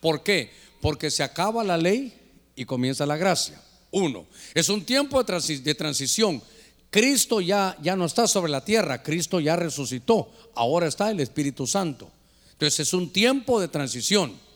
[0.01, 0.51] ¿Por qué?
[0.81, 2.15] Porque se acaba la ley
[2.57, 3.61] y comienza la gracia.
[3.91, 6.43] Uno, es un tiempo de, transición.
[6.91, 11.67] Cristo ya, ya no está sobre la tierra, Cristo ya resucitó, ahora está el Espíritu
[11.67, 12.11] Santo.
[12.53, 14.48] Entonces es un tiempo de transición.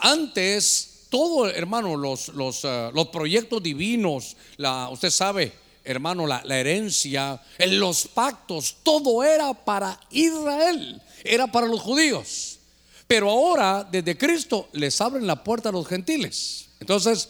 [0.00, 5.52] Antes, todo, hermano, los, los, eh, los proyectos divinos, la, usted sabe,
[5.84, 12.58] hermano, la, la herencia, los pactos, todo era para Israel, era para los judíos.
[13.06, 16.68] Pero ahora, desde Cristo, les abren la puerta a los gentiles.
[16.80, 17.28] Entonces,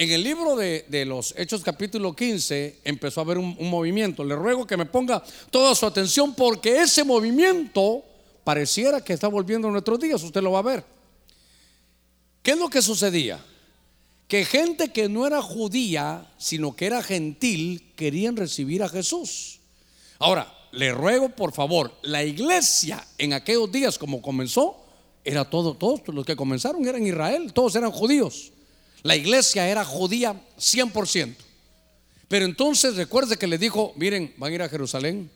[0.00, 4.24] en el libro de, los Hechos capítulo 15 empezó a haber un, movimiento.
[4.24, 8.02] Le ruego que me ponga toda su atención porque ese movimiento
[8.42, 10.22] pareciera que está volviendo a nuestros días.
[10.22, 10.84] Usted lo va a ver.
[12.42, 13.44] ¿Qué es lo que sucedía?
[14.28, 19.58] Que gente que no era judía, sino que era gentil, querían recibir a Jesús.
[20.18, 24.76] Ahora, le ruego por favor, la iglesia en aquellos días como comenzó,
[25.24, 28.52] era todo, todos los que comenzaron eran Israel, todos eran judíos.
[29.02, 31.34] La iglesia era judía 100%.
[32.28, 35.30] Pero entonces recuerde que le dijo, miren, van a ir a Jerusalén,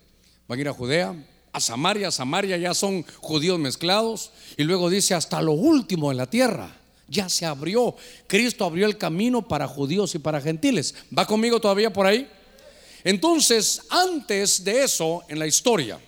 [0.47, 1.15] van a ir a Judea,
[1.53, 4.31] a Samaria, Samaria ya son judíos mezclados.
[4.57, 6.77] Y luego dice, hasta lo último en la tierra,
[7.09, 7.95] ya se abrió.
[8.27, 10.95] Cristo abrió el camino para judíos y para gentiles.
[11.17, 12.29] ¿Va conmigo todavía por ahí?
[13.03, 16.01] Entonces, antes de eso, en la historia,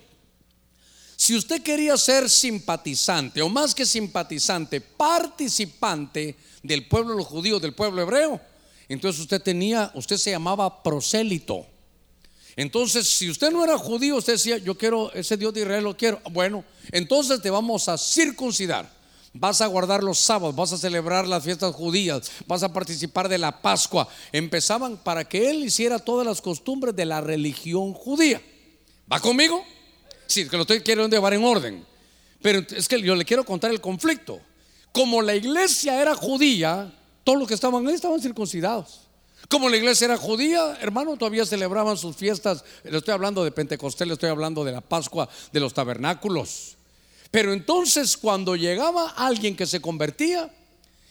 [1.15, 7.61] si usted quería ser simpatizante, o más que simpatizante, participante del pueblo de los judíos,
[7.61, 8.39] del pueblo hebreo,
[8.89, 11.65] entonces usted tenía, usted se llamaba prosélito.
[12.55, 15.95] Entonces, si usted no era judío, usted decía, yo quiero ese Dios de Israel, lo
[15.95, 16.19] quiero.
[16.31, 18.96] Bueno, entonces te vamos a circuncidar.
[19.39, 23.37] Vas a guardar los sábados, vas a celebrar las fiestas judías, vas a participar de
[23.37, 24.07] la Pascua.
[24.31, 28.41] Empezaban para que él hiciera todas las costumbres de la religión judía.
[29.11, 29.63] ¿Va conmigo?
[30.25, 31.85] Sí, que lo estoy quiero llevar en orden.
[32.41, 34.39] Pero es que yo le quiero contar el conflicto.
[34.91, 36.91] Como la iglesia era judía,
[37.23, 39.01] todos los que estaban ahí estaban circuncidados.
[39.49, 42.63] Como la iglesia era judía, hermano, todavía celebraban sus fiestas.
[42.83, 46.76] Le estoy hablando de Pentecostés, le estoy hablando de la Pascua, de los tabernáculos.
[47.37, 50.49] Pero entonces cuando llegaba alguien que se convertía,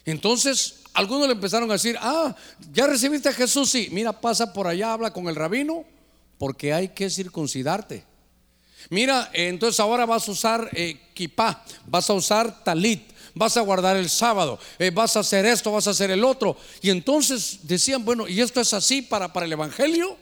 [0.04, 2.34] entonces algunos le empezaron a decir, ah,
[2.72, 5.84] ya recibiste a Jesús, sí, mira, pasa por allá, habla con el rabino,
[6.36, 8.02] porque hay que circuncidarte.
[8.90, 10.98] Mira, entonces ahora vas a usar eh,
[11.86, 15.86] vas a usar talit, vas a guardar el sábado, eh, vas a hacer esto, vas
[15.86, 16.56] a hacer el otro.
[16.82, 20.16] Y entonces decían, bueno, ¿y esto es así para, para el Evangelio?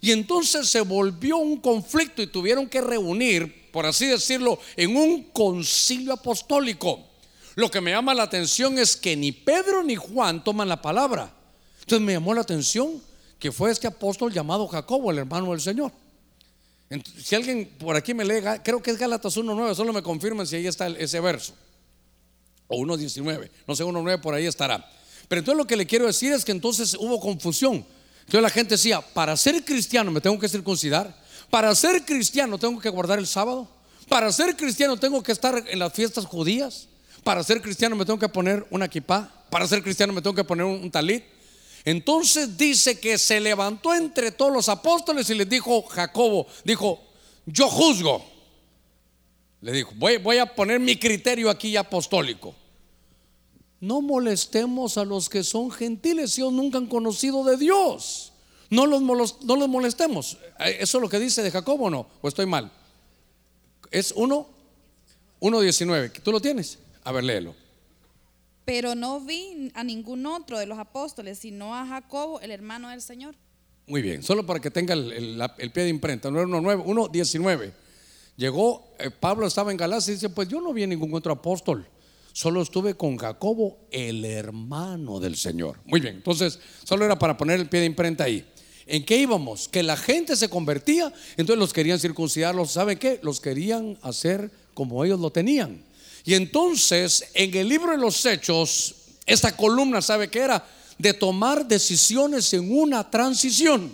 [0.00, 5.24] Y entonces se volvió un conflicto y tuvieron que reunir, por así decirlo, en un
[5.24, 7.06] concilio apostólico.
[7.54, 11.34] Lo que me llama la atención es que ni Pedro ni Juan toman la palabra.
[11.80, 13.02] Entonces me llamó la atención
[13.38, 15.92] que fue este apóstol llamado Jacobo, el hermano del Señor.
[17.22, 20.56] Si alguien por aquí me lee, creo que es Gálatas 1.9, solo me confirman si
[20.56, 21.54] ahí está ese verso.
[22.66, 24.88] O 1.19, no sé, 1.9 por ahí estará.
[25.28, 27.84] Pero entonces lo que le quiero decir es que entonces hubo confusión.
[28.30, 31.12] Entonces la gente decía, para ser cristiano me tengo que circuncidar.
[31.50, 33.68] Para ser cristiano tengo que guardar el sábado.
[34.08, 36.86] Para ser cristiano tengo que estar en las fiestas judías.
[37.24, 39.28] Para ser cristiano me tengo que poner una equipa.
[39.50, 41.24] Para ser cristiano me tengo que poner un talit.
[41.84, 47.02] Entonces dice que se levantó entre todos los apóstoles y les dijo Jacobo, dijo,
[47.46, 48.24] yo juzgo.
[49.60, 52.54] Le dijo, voy, voy a poner mi criterio aquí apostólico.
[53.80, 58.32] No molestemos a los que son gentiles, ellos nunca han conocido de Dios.
[58.68, 60.38] No los, no los molestemos.
[60.60, 62.06] Eh, ¿Eso es lo que dice de Jacobo o no?
[62.20, 62.70] ¿O estoy mal?
[63.90, 64.46] Es 1,
[65.40, 66.22] 1.19.
[66.22, 66.78] ¿Tú lo tienes?
[67.02, 67.54] A ver, léelo.
[68.64, 73.02] Pero no vi a ningún otro de los apóstoles, sino a Jacobo, el hermano del
[73.02, 73.34] Señor.
[73.86, 77.72] Muy bien, solo para que tenga el, pie de imprenta, no era 1.19.
[78.36, 81.32] Llegó, eh, Pablo estaba en Galacia y dice, pues yo no vi a ningún otro
[81.32, 81.84] apóstol,
[82.32, 85.78] solo estuve con Jacobo, el hermano del Señor.
[85.84, 88.44] Muy bien, entonces solo era para poner el pie de imprenta ahí.
[88.86, 89.68] ¿En qué íbamos?
[89.68, 93.20] Que la gente se convertía, entonces los querían circuncidar, ¿saben qué?
[93.22, 95.82] Los querían hacer como ellos lo tenían.
[96.24, 98.94] Y entonces en el libro de los Hechos,
[99.26, 100.66] esta columna, ¿sabe qué era?
[100.98, 103.90] De tomar decisiones en una transición.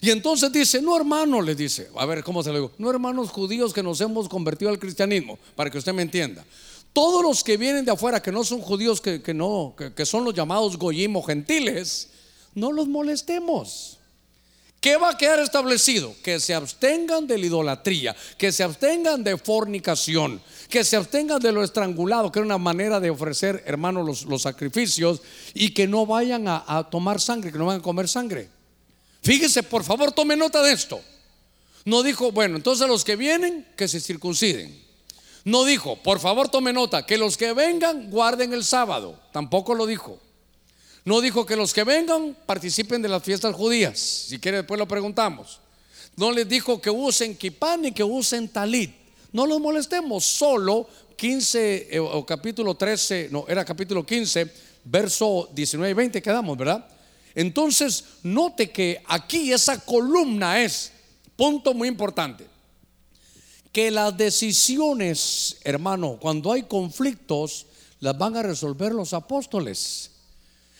[0.00, 3.30] Y entonces dice, no hermano, le dice, a ver cómo se lo digo, no hermanos
[3.30, 6.44] judíos que nos hemos convertido al cristianismo, para que usted me entienda.
[6.94, 10.32] Todos los que vienen de afuera, que no son judíos, que, no, que, son los
[10.32, 12.08] llamados goyim gentiles,
[12.54, 13.98] no los molestemos.
[14.80, 16.14] ¿Qué va a quedar establecido?
[16.22, 21.50] Que se abstengan de la idolatría, que se abstengan de fornicación, que se abstengan de
[21.50, 25.20] lo estrangulado, que era una manera de ofrecer, hermanos, los, sacrificios,
[25.52, 28.48] y que no vayan a, a tomar sangre, que no vayan a comer sangre.
[29.20, 31.00] Fíjese, por favor, tome nota de esto.
[31.84, 34.83] No dijo, bueno, entonces los que vienen, que se circunciden.
[35.44, 39.18] No dijo, por favor tome nota, que los que vengan guarden el sábado.
[39.32, 40.18] Tampoco lo dijo.
[41.04, 43.98] No dijo que los que vengan participen de las fiestas judías.
[43.98, 45.60] Si quiere después lo preguntamos.
[46.16, 48.94] No les dijo que usen kipán ni que usen talit.
[49.32, 54.50] No los molestemos, solo 15 eh, o capítulo 13, no, era capítulo 15,
[54.84, 56.86] verso 19 y 20 quedamos, ¿verdad?
[57.34, 60.92] Entonces, note que aquí esa columna es,
[61.36, 62.46] punto muy importante,
[63.74, 67.66] que las decisiones, hermano, cuando hay conflictos,
[67.98, 70.12] las van a resolver los apóstoles.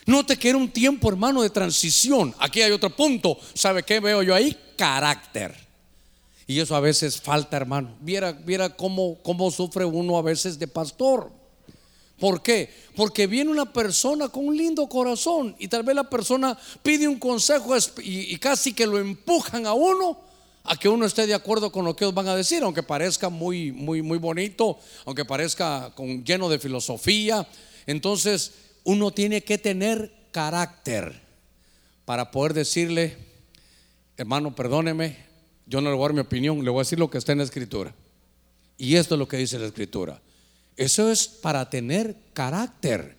[0.07, 2.32] Note que era un tiempo, hermano, de transición.
[2.38, 3.36] Aquí hay otro punto.
[3.53, 4.57] ¿Sabe qué veo yo ahí?
[4.76, 5.57] Carácter.
[6.47, 7.97] Y eso a veces falta, hermano.
[8.01, 11.32] Viera, viera cómo, cómo sufre uno a veces de pastor.
[12.20, 12.72] ¿Por qué?
[12.95, 17.18] Porque viene una persona con un lindo corazón y tal vez la persona pide un
[17.18, 20.24] consejo y, casi que lo empujan a uno
[20.65, 23.29] a que uno esté de acuerdo con lo que ellos van a decir, aunque parezca
[23.29, 27.47] muy, muy, muy bonito, aunque parezca con, lleno de filosofía.
[27.87, 28.53] Entonces,
[28.83, 31.21] uno tiene que tener carácter
[32.07, 33.17] para poder decirle,
[34.17, 35.17] hermano, perdóneme,
[35.67, 37.33] yo no le voy a dar mi opinión, le voy a decir lo que está
[37.33, 37.95] en la escritura.
[38.77, 40.21] Y esto es lo que dice la escritura.
[40.77, 43.17] Eso es para tener carácter.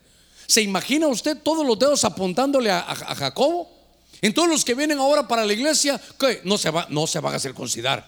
[0.47, 3.74] ¿Se imagina usted todos los dedos apuntándole a, Jacobo?
[4.21, 6.41] En todos los que vienen ahora para la iglesia, ¿qué?
[6.43, 8.05] No se, va, no se van a circuncidar.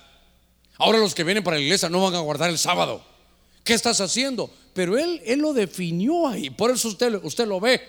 [0.77, 3.03] Ahora los que vienen para la iglesia no van a guardar el sábado.
[3.63, 4.49] ¿Qué estás haciendo?
[4.73, 6.49] Pero él, él lo definió ahí.
[6.49, 7.81] Por eso usted, usted lo ve.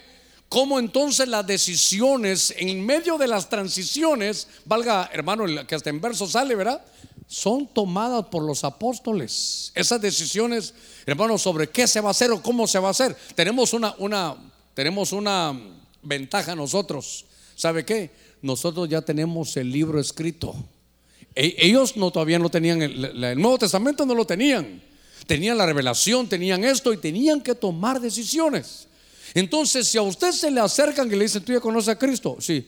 [0.49, 6.27] Cómo entonces las decisiones en medio de las transiciones, valga hermano, que hasta en verso
[6.27, 6.83] sale, ¿verdad?
[7.27, 9.71] Son tomadas por los apóstoles.
[9.75, 10.73] Esas decisiones,
[11.05, 13.14] hermano, sobre qué se va a hacer o cómo se va a hacer.
[13.35, 14.37] Tenemos una, una,
[14.73, 15.61] tenemos una
[16.03, 17.27] ventaja nosotros.
[17.59, 18.13] ¿Sabe qué?
[18.41, 20.55] Nosotros ya tenemos el libro escrito.
[21.35, 24.81] E, ellos no todavía no tenían el, Nuevo Testamento, no lo tenían.
[25.27, 28.87] Tenían la revelación, tenían esto y tenían que tomar decisiones.
[29.35, 32.37] Entonces, si a usted se le acercan y le dicen, ¿tú ya conoces a Cristo?
[32.39, 32.65] Sí.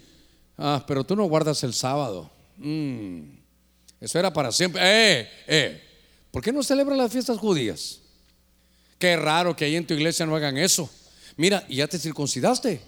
[0.58, 2.28] Ah, pero tú no guardas el sábado.
[2.56, 3.20] Mm,
[4.00, 4.82] eso era para siempre.
[4.84, 5.82] Eh, eh.
[6.32, 8.00] ¿Por qué no celebran las fiestas judías?
[8.98, 10.90] Qué raro que ahí en tu iglesia no hagan eso.
[11.36, 12.80] Mira, y ya te circuncidaste.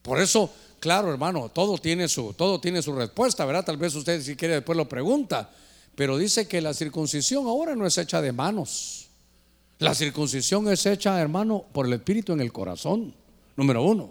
[0.00, 3.64] Por eso, claro, hermano, todo tiene su, todo tiene su respuesta, ¿verdad?
[3.64, 5.48] Tal vez usted si quiere después lo pregunta.
[5.94, 9.06] Pero dice que la circuncisión ahora no es hecha de manos.
[9.78, 13.14] La circuncisión es hecha, hermano, por el Espíritu en el corazón,
[13.56, 14.10] número uno.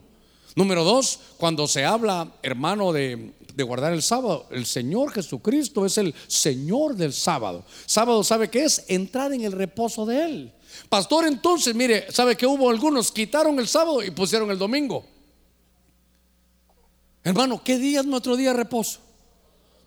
[0.55, 3.33] Número dos, cuando se habla, hermano, de,
[3.65, 7.65] guardar el sábado, el Señor Jesucristo es el Señor del sábado.
[7.85, 8.85] Sábado, ¿sabe qué es?
[8.87, 10.53] Entrar en el reposo de Él.
[10.87, 13.11] Pastor, entonces, mire, ¿sabe que hubo algunos?
[13.11, 15.05] Quitaron el sábado y pusieron el domingo.
[17.23, 18.99] Hermano, ¿qué día es nuestro día de reposo?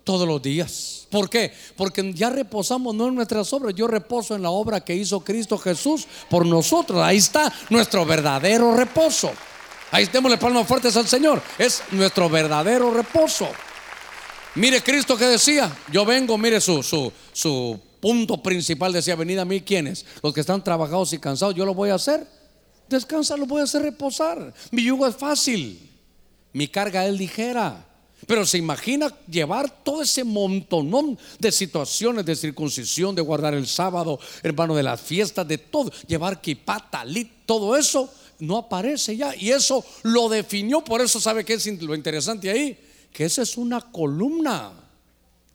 [0.05, 1.07] Todos los días.
[1.11, 1.53] ¿Por qué?
[1.77, 5.57] Porque ya reposamos no en nuestras obras, yo reposo en la obra que hizo Cristo
[5.59, 7.03] Jesús por nosotros.
[7.03, 9.31] Ahí está nuestro verdadero reposo.
[9.91, 11.43] Ahí démosle palmas fuertes al Señor.
[11.59, 13.49] Es nuestro verdadero reposo.
[14.57, 19.45] Mire Cristo que decía, yo vengo, mire su, su, su punto principal, decía, venid a
[19.45, 20.05] mí, ¿quiénes?
[20.23, 22.27] Los que están trabajados y cansados, yo lo voy a hacer.
[22.89, 24.53] Descansa, lo voy a hacer reposar.
[24.71, 25.94] Mi yugo es fácil,
[26.55, 27.85] mi carga es ligera.
[28.27, 34.19] Pero se imagina llevar todo ese montonón de situaciones de circuncisión, de guardar el sábado,
[34.43, 39.35] hermano, de las fiestas, de todo, llevar kipá, talit, todo eso no aparece ya.
[39.37, 42.79] Y eso lo definió, por eso sabe que es lo interesante ahí,
[43.13, 44.73] que esa es una columna.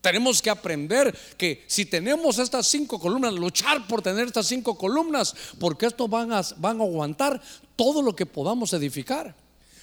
[0.02, 5.36] Tenemos que aprender que si tenemos estas cinco columnas, luchar por tener estas cinco columnas,
[5.60, 7.42] porque esto van a, van a aguantar
[7.76, 9.36] todo lo que podamos edificar.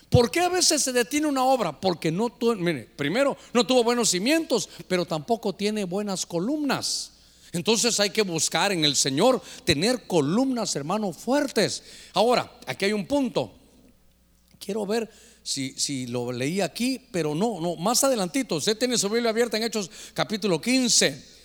[0.09, 1.81] ¿Por qué a veces se detiene una obra?
[1.81, 7.13] Porque no tuvo, mire, primero no tuvo buenos cimientos, pero tampoco tiene buenas columnas.
[7.53, 11.83] Entonces hay que buscar en el Señor tener columnas, hermanos, fuertes.
[12.13, 13.53] Ahora, aquí hay un punto.
[14.59, 15.11] Quiero ver
[15.43, 18.57] si, si, lo leí aquí, pero no, no, más adelantito.
[18.57, 21.37] Usted tiene su Biblia abierta en Hechos capítulo 15.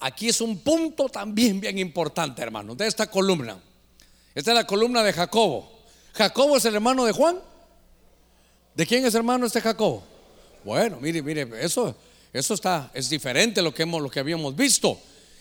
[0.00, 3.58] Aquí es un punto también bien importante, hermano, de esta columna.
[4.34, 5.72] Esta es la columna de Jacobo.
[6.12, 7.38] Jacobo es el hermano de Juan.
[8.76, 10.02] ¿De quién es hermano este Jacob?
[10.62, 11.96] Bueno, mire, mire, eso,
[12.30, 15.00] eso está, es diferente lo que, hemos, lo que habíamos visto.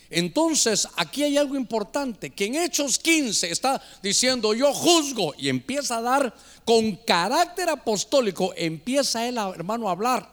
[0.10, 5.98] Entonces, aquí hay algo importante, que en Hechos 15 está diciendo, yo juzgo, y empieza
[5.98, 6.34] a dar
[6.64, 10.30] con carácter apostólico, empieza él, hermano, a hablar.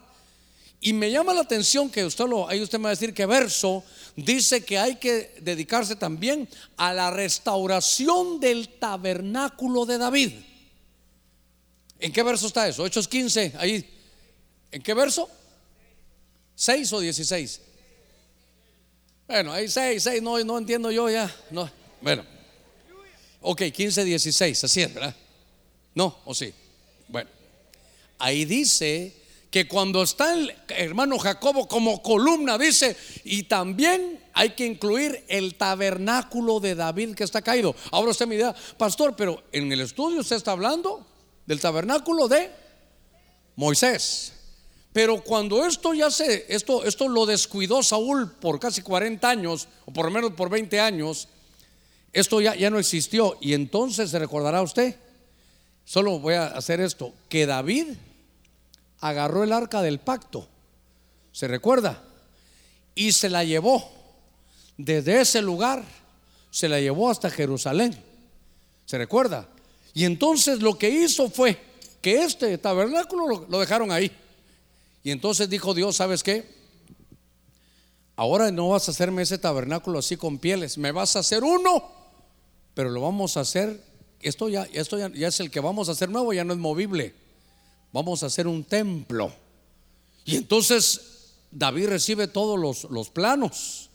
[0.80, 3.26] Y me llama la atención que usted lo, ahí usted me va a decir que
[3.26, 3.82] verso
[4.14, 10.32] dice que hay que dedicarse también a la restauración del tabernáculo de David.
[12.02, 12.84] ¿En qué verso está eso?
[12.84, 13.88] Hechos 15, ahí.
[14.72, 15.30] ¿En qué verso?
[16.58, 17.60] ¿6 o 16?
[19.28, 21.32] Bueno, hay seis, seis, no, no entiendo yo ya.
[21.50, 22.24] No, bueno.
[23.40, 25.14] Ok, 15, 16, así es, ¿verdad?
[25.94, 26.52] No, o sí.
[27.06, 27.30] Bueno,
[28.18, 29.14] ahí dice
[29.50, 35.54] que cuando está el hermano Jacobo como columna, dice, y también hay que incluir el
[35.54, 37.76] tabernáculo de David que está caído.
[37.92, 41.11] Ahora usted me dirá, pastor, pero en el estudio usted está hablando
[41.46, 42.50] del tabernáculo de
[43.56, 44.32] Moisés.
[44.92, 49.92] Pero cuando esto ya se, esto, esto lo descuidó Saúl por casi 40 años, o
[49.92, 51.28] por lo menos por 20 años,
[52.12, 53.38] esto ya, ya no existió.
[53.40, 54.96] Y entonces se recordará usted,
[55.84, 57.86] solo voy a hacer esto, que David
[59.00, 60.46] agarró el arca del pacto,
[61.32, 62.02] ¿se recuerda?
[62.94, 63.90] Y se la llevó
[64.76, 65.82] desde ese lugar,
[66.50, 67.96] se la llevó hasta Jerusalén,
[68.84, 69.48] ¿se recuerda?
[69.94, 71.58] Y entonces lo que hizo fue
[72.00, 74.10] que este tabernáculo lo, dejaron ahí.
[75.04, 76.48] Y entonces dijo Dios, ¿sabes qué?
[78.16, 81.90] Ahora no vas a hacerme ese tabernáculo así con pieles, me vas a hacer uno,
[82.74, 83.82] pero lo vamos a hacer,
[84.20, 87.14] esto ya, esto ya, es el que vamos a hacer nuevo, ya no es movible
[87.92, 89.32] vamos a hacer un templo.
[90.24, 93.90] Y entonces David recibe todos los, los planos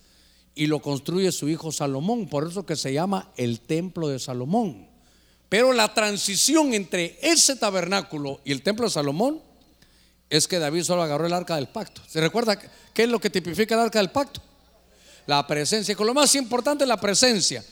[0.56, 4.88] y lo construye su hijo Salomón, por eso que se llama el templo de Salomón.
[5.50, 9.42] Pero la transición entre ese tabernáculo y el templo de Salomón
[10.30, 12.02] es que David solo agarró el arca del pacto.
[12.08, 12.60] ¿Se recuerda
[12.94, 14.42] qué es lo que tipifica el arca del pacto?
[15.26, 15.96] La presencia.
[15.96, 17.64] Con lo más importante, la presencia.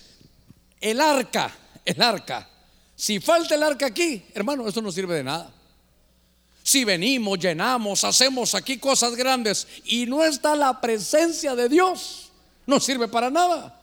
[0.79, 1.53] El arca,
[1.83, 2.49] el arca.
[2.95, 5.51] Si falta el arca aquí, hermano, esto no sirve de nada.
[6.63, 12.31] Si venimos, llenamos, hacemos aquí cosas grandes y no está la presencia de Dios,
[12.65, 13.79] no sirve para nada.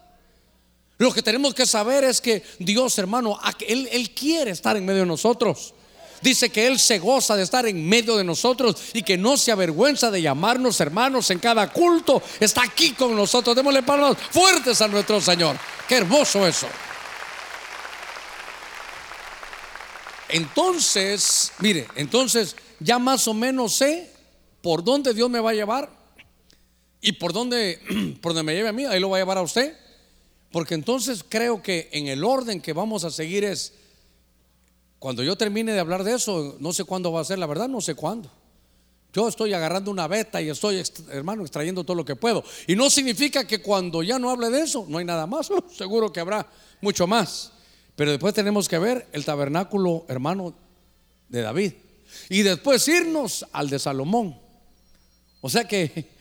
[1.03, 3.37] Lo que tenemos que saber es que Dios, hermano,
[3.67, 5.75] Él, Él quiere estar en medio de nosotros.
[6.21, 9.51] Dice que Él se goza de estar en medio de nosotros y que no se
[9.51, 12.23] avergüenza de llamarnos hermanos en cada culto.
[12.39, 13.57] Está aquí con nosotros.
[13.57, 15.59] Démosle palmas fuertes a nuestro Señor.
[15.89, 16.69] Qué hermoso eso.
[20.29, 24.09] Entonces, mire, entonces ya más o menos sé
[24.63, 25.91] por dónde Dios me va a llevar
[27.01, 27.81] y por dónde,
[28.23, 29.82] por donde me lleve a mí, ahí lo va a llevar a usted.
[30.53, 33.73] Porque entonces creo que en el orden que vamos a seguir es,
[34.99, 37.69] cuando yo termine de hablar de eso, no sé cuándo va a ser, la verdad
[37.69, 38.31] no sé cuándo.
[39.13, 42.45] Yo estoy agarrando una beta y estoy, hermano, extrayendo todo lo que puedo.
[42.67, 45.51] Y no significa que cuando ya no hable de eso, no hay nada más.
[45.77, 46.49] Seguro que habrá
[46.81, 47.53] mucho más.
[47.97, 50.55] Pero después tenemos que ver el tabernáculo, hermano,
[51.29, 51.73] de David
[52.29, 54.39] y después irnos al de Salomón.
[55.41, 56.12] O sea que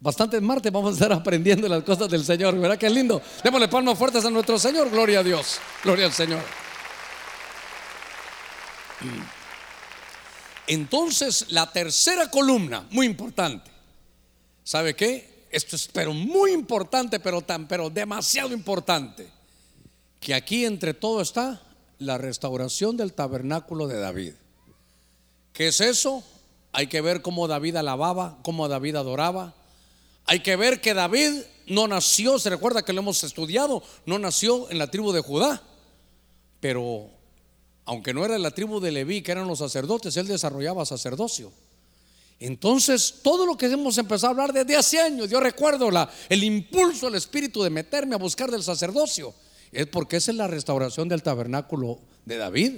[0.00, 2.58] bastantes martes vamos a estar aprendiendo las cosas del Señor.
[2.58, 3.20] ¿Verdad que lindo?
[3.42, 4.90] Démosle palmas fuertes a nuestro Señor.
[4.90, 5.58] Gloria a Dios.
[5.82, 6.40] Gloria al Señor.
[10.66, 13.70] Entonces, la tercera columna, muy importante.
[14.64, 15.46] ¿Sabe qué?
[15.50, 19.26] Esto es pero muy importante, pero tan pero demasiado importante.
[20.20, 21.62] Que aquí entre todo está
[21.98, 24.34] la restauración del tabernáculo de David.
[25.52, 26.22] ¿Qué es eso?
[26.72, 29.54] Hay que ver cómo David alababa, cómo David adoraba.
[30.30, 34.70] Hay que ver que David no nació, se recuerda que lo hemos estudiado, no nació
[34.70, 35.62] en la tribu de Judá,
[36.60, 37.08] pero
[37.86, 41.50] aunque no era la tribu de Leví, que eran los sacerdotes, él desarrollaba sacerdocio.
[42.40, 46.44] Entonces, todo lo que hemos empezado a hablar desde hace años, yo recuerdo la, el
[46.44, 49.34] impulso, del espíritu de meterme a buscar del sacerdocio,
[49.72, 52.72] es porque esa es la restauración del tabernáculo de David.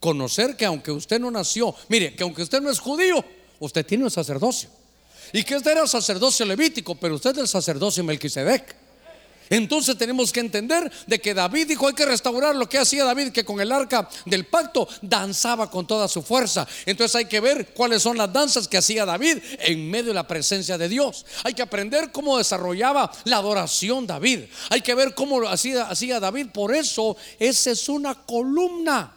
[0.00, 3.24] Conocer que aunque usted no nació, mire, que aunque usted no es judío,
[3.60, 4.68] usted tiene un sacerdocio.
[5.32, 8.76] Y que este era el sacerdocio levítico, pero usted es el sacerdocio Melquisedec.
[9.50, 13.32] Entonces tenemos que entender de que David dijo hay que restaurar lo que hacía David,
[13.32, 16.66] que con el arca del pacto danzaba con toda su fuerza.
[16.86, 20.28] Entonces hay que ver cuáles son las danzas que hacía David en medio de la
[20.28, 21.24] presencia de Dios.
[21.44, 24.40] Hay que aprender cómo desarrollaba la adoración David.
[24.70, 26.48] Hay que ver cómo hacía, hacía David.
[26.52, 29.14] Por eso esa es una columna.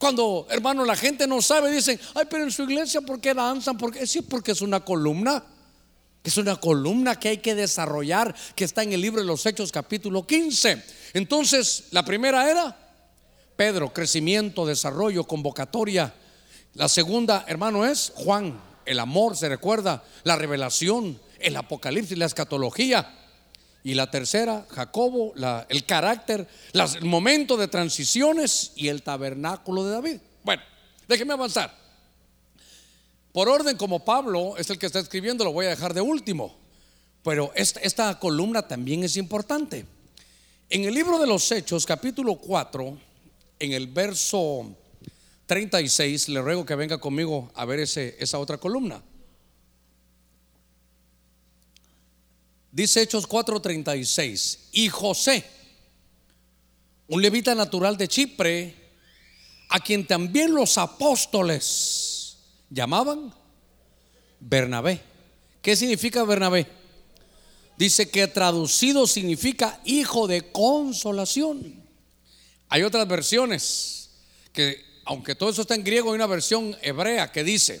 [0.00, 3.76] Cuando, hermano, la gente no sabe, dicen, ay, pero en su iglesia, ¿por qué danzan?
[3.76, 5.44] Porque sí, porque es una columna.
[6.24, 9.70] Es una columna que hay que desarrollar, que está en el libro de los Hechos
[9.70, 10.82] capítulo 15.
[11.12, 12.74] Entonces, la primera era
[13.56, 16.14] Pedro, crecimiento, desarrollo, convocatoria.
[16.72, 23.19] La segunda, hermano, es Juan, el amor, se recuerda, la revelación, el apocalipsis, la escatología.
[23.82, 25.32] Y la tercera, Jacobo,
[25.68, 30.20] el carácter, el momento de transiciones y el tabernáculo de David.
[30.44, 30.62] Bueno,
[31.08, 31.74] déjeme avanzar.
[33.32, 36.56] Por orden como Pablo es el que está escribiendo, lo voy a dejar de último.
[37.22, 39.86] Pero esta, esta columna también es importante.
[40.68, 42.98] En el libro de los Hechos, capítulo 4,
[43.58, 44.74] en el verso
[45.46, 49.02] 36, le ruego que venga conmigo a ver ese, esa otra columna.
[52.72, 55.44] Dice Hechos 4:36, y José,
[57.08, 58.74] un levita natural de Chipre,
[59.70, 62.36] a quien también los apóstoles
[62.70, 63.34] llamaban
[64.38, 65.00] Bernabé.
[65.62, 66.66] ¿Qué significa Bernabé?
[67.76, 71.82] Dice que traducido significa hijo de consolación.
[72.68, 74.10] Hay otras versiones
[74.52, 77.80] que, aunque todo eso está en griego, hay una versión hebrea que dice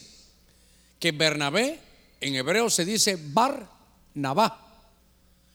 [0.98, 1.78] que Bernabé
[2.20, 3.70] en hebreo se dice Bar
[4.14, 4.69] Nabá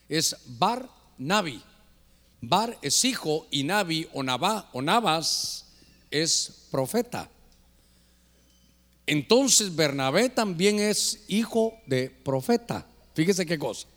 [0.10, 1.62] es Bar Navi.
[2.42, 5.66] Bar es hijo y Navi o Nabá o Navas
[6.12, 7.30] es profeta.
[9.08, 12.86] Entonces Bernabé también es hijo de profeta.
[13.14, 13.88] Fíjese qué cosa.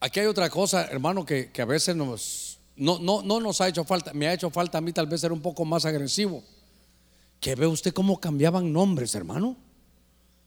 [0.00, 3.84] Aquí hay otra cosa, hermano, que, a veces nos, no, no, no nos ha hecho
[3.84, 4.12] falta.
[4.12, 6.44] Me ha hecho falta a mí tal vez ser un poco más agresivo.
[7.40, 9.56] Que ve usted cómo cambiaban nombres, hermano.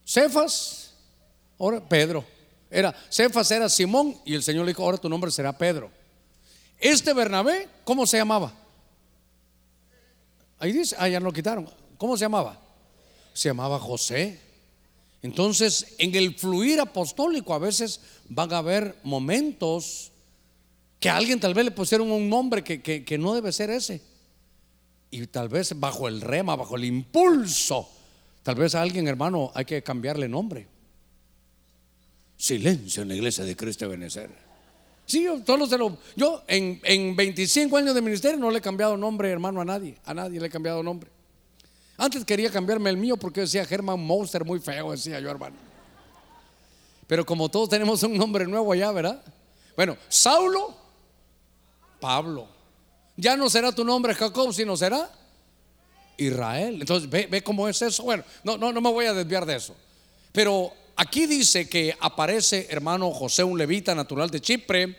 [0.04, 0.94] Cefas,
[1.58, 2.24] ahora Pedro.
[2.70, 5.90] Era, Cefas era Simón y el Señor le dijo, ahora tu nombre será Pedro.
[6.78, 8.52] Este Bernabé, ¿cómo se llamaba?
[10.58, 11.68] Ahí dice, ah, ya lo quitaron.
[11.96, 12.60] ¿Cómo se llamaba?
[13.32, 14.40] Se llamaba José.
[15.22, 20.12] Entonces, en el fluir apostólico a veces van a haber momentos
[21.00, 24.02] que a alguien tal vez le pusieron un nombre que, que no debe ser ese.
[25.10, 27.88] Y tal vez bajo el rema, bajo el impulso,
[28.42, 30.68] tal vez a alguien, hermano, hay que cambiarle nombre.
[32.38, 34.30] Silencio en la iglesia de Cristo de Benecer.
[35.04, 38.96] Sí, yo, todos lo, yo en, en 25 años de ministerio no le he cambiado
[38.96, 39.96] nombre, hermano, a nadie.
[40.04, 41.10] A nadie le he cambiado nombre.
[41.96, 45.56] Antes quería cambiarme el mío porque decía Germán Monster, muy feo, decía yo, hermano.
[47.08, 49.20] Pero como todos tenemos un nombre nuevo allá, ¿verdad?
[49.74, 50.76] Bueno, Saulo,
[51.98, 52.48] Pablo.
[53.16, 55.10] Ya no será tu nombre Jacob, sino será
[56.16, 56.80] Israel.
[56.80, 58.04] Entonces, ve, ve cómo es eso.
[58.04, 59.74] Bueno, no, no, no me voy a desviar de eso.
[60.30, 64.96] Pero Aquí dice que aparece, hermano José, un levita natural de Chipre,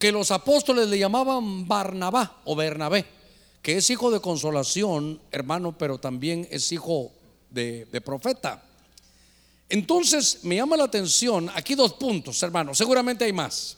[0.00, 3.06] que los apóstoles le llamaban Barnabá o Bernabé,
[3.62, 7.12] que es hijo de consolación, hermano, pero también es hijo
[7.50, 8.64] de, profeta.
[9.68, 13.76] Entonces me llama la atención, aquí dos puntos, hermano, seguramente hay más,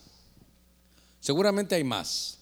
[1.20, 2.38] seguramente hay más,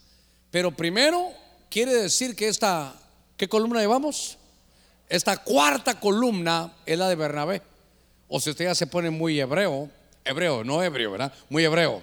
[0.49, 1.33] pero primero
[1.69, 2.95] quiere decir que esta,
[3.37, 4.39] ¿qué columna llevamos?
[5.09, 7.70] Esta cuarta columna es la de Bernabé.
[8.33, 9.91] O si usted ya se pone muy hebreo,
[10.25, 11.33] hebreo, no hebreo, ¿verdad?
[11.49, 12.01] Muy hebreo.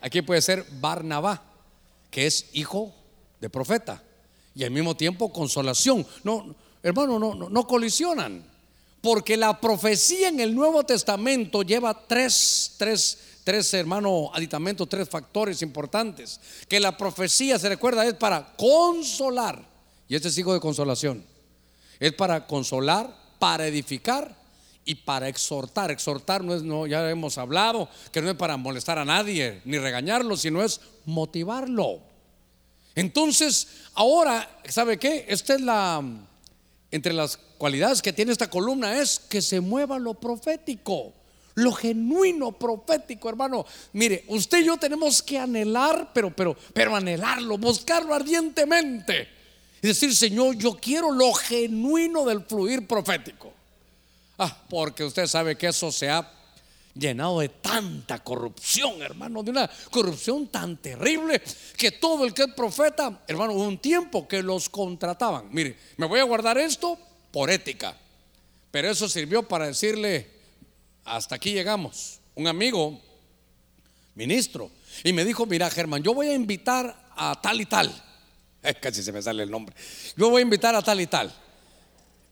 [0.00, 1.42] Aquí puede ser Barnabá,
[2.10, 2.92] que es hijo
[3.38, 4.02] de profeta.
[4.54, 6.06] Y al mismo tiempo consolación.
[6.24, 8.42] No, hermano, no, no, no colisionan.
[9.02, 15.60] Porque la profecía en el Nuevo Testamento lleva tres, tres, tres, hermano, aditamentos, tres factores
[15.60, 16.40] importantes.
[16.66, 19.62] Que la profecía, se recuerda, es para consolar.
[20.08, 21.22] Y este es hijo de consolación.
[22.00, 24.41] Es para consolar, para edificar
[24.84, 25.90] y para exhortar.
[25.90, 29.78] Exhortar no es, no, ya hemos hablado, que no es para molestar a nadie ni
[29.78, 32.00] regañarlo, sino es motivarlo.
[32.94, 35.24] Entonces, ahora, ¿sabe qué?
[35.28, 36.02] Esta es la,
[36.90, 41.14] entre las cualidades que tiene esta columna es que se mueva lo profético.
[41.54, 43.66] Lo genuino profético, hermano.
[43.92, 49.28] Mire, usted y yo tenemos que anhelar, pero, pero, pero anhelarlo, buscarlo ardientemente.
[49.82, 53.52] Y decir, Señor, yo quiero lo genuino del fluir profético.
[54.44, 56.28] Ah, porque usted sabe que eso se ha
[56.96, 61.40] llenado de tanta corrupción, hermano, de una corrupción tan terrible
[61.76, 65.46] que todo el que es profeta, hermano, hubo un tiempo que los contrataban.
[65.52, 66.98] Mire, me voy a guardar esto
[67.30, 67.96] por ética,
[68.72, 70.28] pero eso sirvió para decirle,
[71.04, 72.18] hasta aquí llegamos.
[72.34, 73.00] Un amigo,
[74.16, 74.72] ministro,
[75.04, 77.94] y me dijo, mira, Germán, yo voy a invitar a tal y tal.
[78.80, 79.76] casi se me sale el nombre.
[80.16, 81.32] Yo voy a invitar a tal y tal.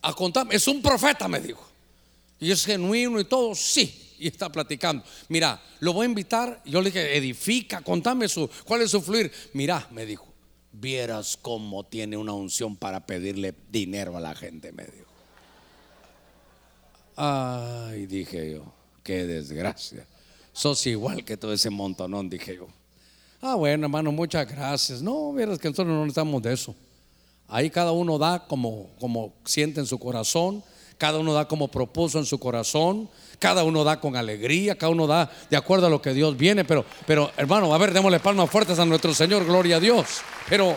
[0.03, 1.70] A contarme, es un profeta, me dijo
[2.41, 4.14] y es genuino y todo, sí.
[4.18, 5.05] Y está platicando.
[5.28, 6.61] Mira, lo voy a invitar.
[6.64, 9.30] Yo le dije, edifica, contame su, cuál es su fluir.
[9.53, 10.26] Mira, me dijo,
[10.72, 15.07] vieras cómo tiene una unción para pedirle dinero a la gente, me dijo.
[17.16, 18.72] Ay, dije yo,
[19.03, 20.07] qué desgracia.
[20.53, 22.68] Sos igual que todo ese montonón, dije yo.
[23.43, 25.01] Ah, bueno, hermano, muchas gracias.
[25.01, 26.74] No, vieras que nosotros no necesitamos de eso.
[27.49, 30.62] Ahí cada uno da como, como siente en su corazón
[31.01, 35.07] cada uno da como propuso en su corazón, cada uno da con alegría, cada uno
[35.07, 38.51] da de acuerdo a lo que Dios viene, pero, pero hermano, a ver, démosle palmas
[38.51, 40.20] fuertes a nuestro Señor, gloria a Dios.
[40.46, 40.76] Pero,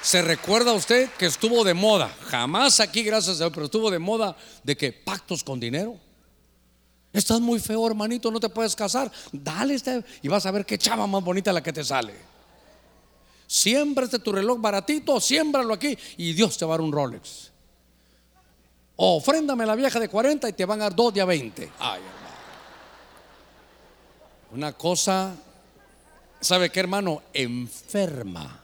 [0.00, 2.14] ¿se recuerda usted que estuvo de moda?
[2.28, 5.96] Jamás aquí, gracias a Dios, pero estuvo de moda de que pactos con dinero.
[7.12, 9.10] Estás muy feo, hermanito, no te puedes casar.
[9.32, 12.14] Dale este y vas a ver qué chava más bonita la que te sale.
[13.48, 17.47] Siembra este tu reloj baratito, siémbralo aquí y Dios te va a dar un Rolex.
[19.00, 21.70] Ofréndame la vieja de 40 y te van a dar dos de a 20.
[21.78, 22.18] Ay, hermano.
[24.52, 25.36] Una cosa,
[26.40, 27.22] ¿sabe qué hermano?
[27.32, 28.60] Enferma.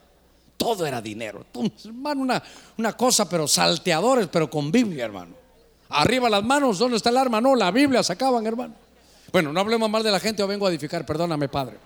[0.57, 1.45] Todo era dinero.
[1.85, 2.43] hermano, una,
[2.77, 5.35] una cosa, pero salteadores, pero con Biblia, hermano.
[5.89, 7.39] Arriba las manos, ¿dónde está el arma?
[7.39, 8.73] No, la Biblia sacaban, hermano.
[9.31, 11.77] Bueno, no hablemos mal de la gente, o vengo a edificar, perdóname, Padre.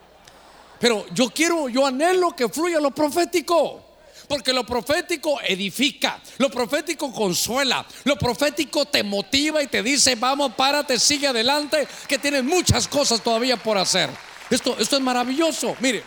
[0.80, 3.89] Pero yo quiero, yo anhelo que fluya lo profético.
[4.30, 10.54] Porque lo profético edifica, lo profético consuela, lo profético te motiva y te dice, vamos,
[10.54, 14.08] párate, sigue adelante, que tienes muchas cosas todavía por hacer.
[14.52, 15.76] Esto, esto es maravilloso.
[15.80, 16.04] Mire,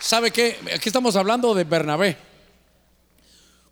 [0.00, 0.58] ¿sabe qué?
[0.74, 2.16] Aquí estamos hablando de Bernabé.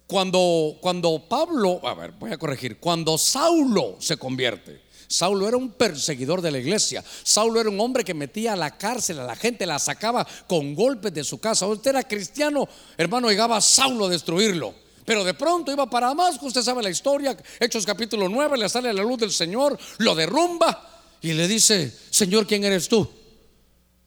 [0.07, 4.81] Cuando, cuando Pablo, a ver, voy a corregir, cuando Saulo se convierte,
[5.11, 7.03] Saulo era un perseguidor de la iglesia.
[7.25, 10.73] Saulo era un hombre que metía a la cárcel a la gente, la sacaba con
[10.77, 11.67] golpes de su casa.
[11.67, 14.73] Usted era cristiano, hermano, llegaba a Saulo a destruirlo.
[15.05, 18.93] Pero de pronto iba para Damasco, usted sabe la historia, Hechos capítulo 9, le sale
[18.93, 23.11] la luz del Señor, lo derrumba y le dice, Señor, ¿quién eres tú?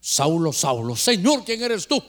[0.00, 2.02] Saulo, Saulo, Señor, ¿quién eres tú?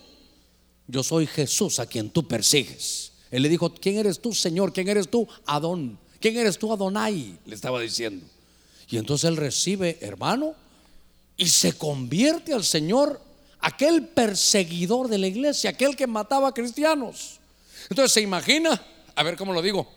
[0.88, 3.12] Yo soy Jesús a quien tú persigues.
[3.30, 4.72] Él le dijo, ¿quién eres tú, Señor?
[4.72, 6.00] ¿Quién eres tú, Adón?
[6.22, 7.38] ¿Quién eres tú, Adonai?
[7.46, 8.26] Le estaba diciendo.
[8.90, 10.54] Y entonces él recibe, hermano,
[11.38, 13.22] y se convierte al Señor,
[13.60, 17.40] aquel perseguidor de la iglesia, aquel que mataba a cristianos.
[17.90, 18.82] Entonces se imagina,
[19.16, 19.88] a ver cómo lo digo.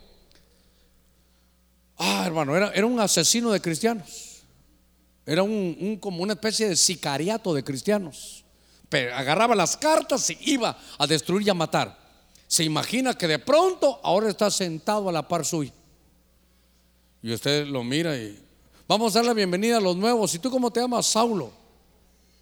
[1.97, 4.29] Ah, hermano, era, era un asesino de cristianos.
[5.25, 8.43] Era un, como una especie de sicariato de cristianos.
[8.89, 11.95] Pero agarraba las cartas y iba a destruir y a matar.
[12.47, 15.71] Se imagina que de pronto ahora está sentado a la par suya.
[17.21, 18.43] Y usted lo mira y
[18.89, 20.33] Vamos a dar la bienvenida a los nuevos.
[20.33, 21.05] ¿Y tú cómo te llamas?
[21.05, 21.51] Saulo.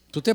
[0.09, 0.33] ¿Tú te,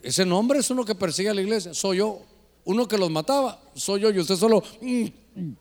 [0.00, 1.74] ese nombre es uno que persigue a la iglesia.
[1.74, 2.22] Soy yo.
[2.64, 3.60] Uno que los mataba.
[3.74, 4.10] Soy yo.
[4.10, 4.62] Y usted solo.
[4.80, 5.56] Mm, mm.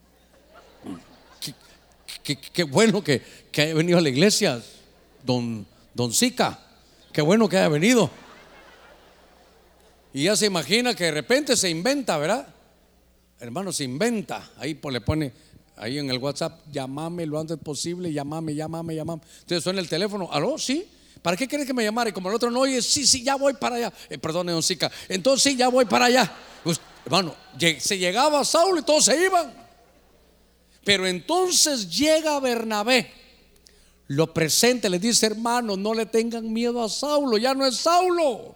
[2.53, 3.23] Qué, bueno que,
[3.57, 4.61] haya venido a la iglesia,
[5.25, 5.65] don,
[5.95, 6.11] don.
[7.11, 8.11] Qué bueno que haya venido.
[10.13, 12.47] Y ya se imagina que de repente se inventa, ¿verdad?
[13.39, 14.51] Hermano, se inventa.
[14.57, 15.33] Ahí le pone
[15.80, 19.21] ahí en el WhatsApp, llamame lo antes posible, llamame, llamame, llamame.
[19.41, 20.57] Entonces suena el teléfono, ¿aló?
[20.57, 20.88] Sí.
[21.21, 22.09] ¿Para qué quieres que me llamara?
[22.09, 23.93] Y como el otro no oye, sí, sí, ya voy para allá.
[24.09, 24.91] Eh, perdone, don Sica.
[25.07, 26.32] Entonces sí, ya voy para allá.
[26.63, 27.36] Pues, hermano,
[27.80, 29.53] se llegaba Saulo y todos se iban.
[30.84, 33.11] Pero entonces llega Bernabé.
[34.07, 38.55] Lo presente, le dice, hermano, no le tengan miedo a Saulo, ya no es Saulo.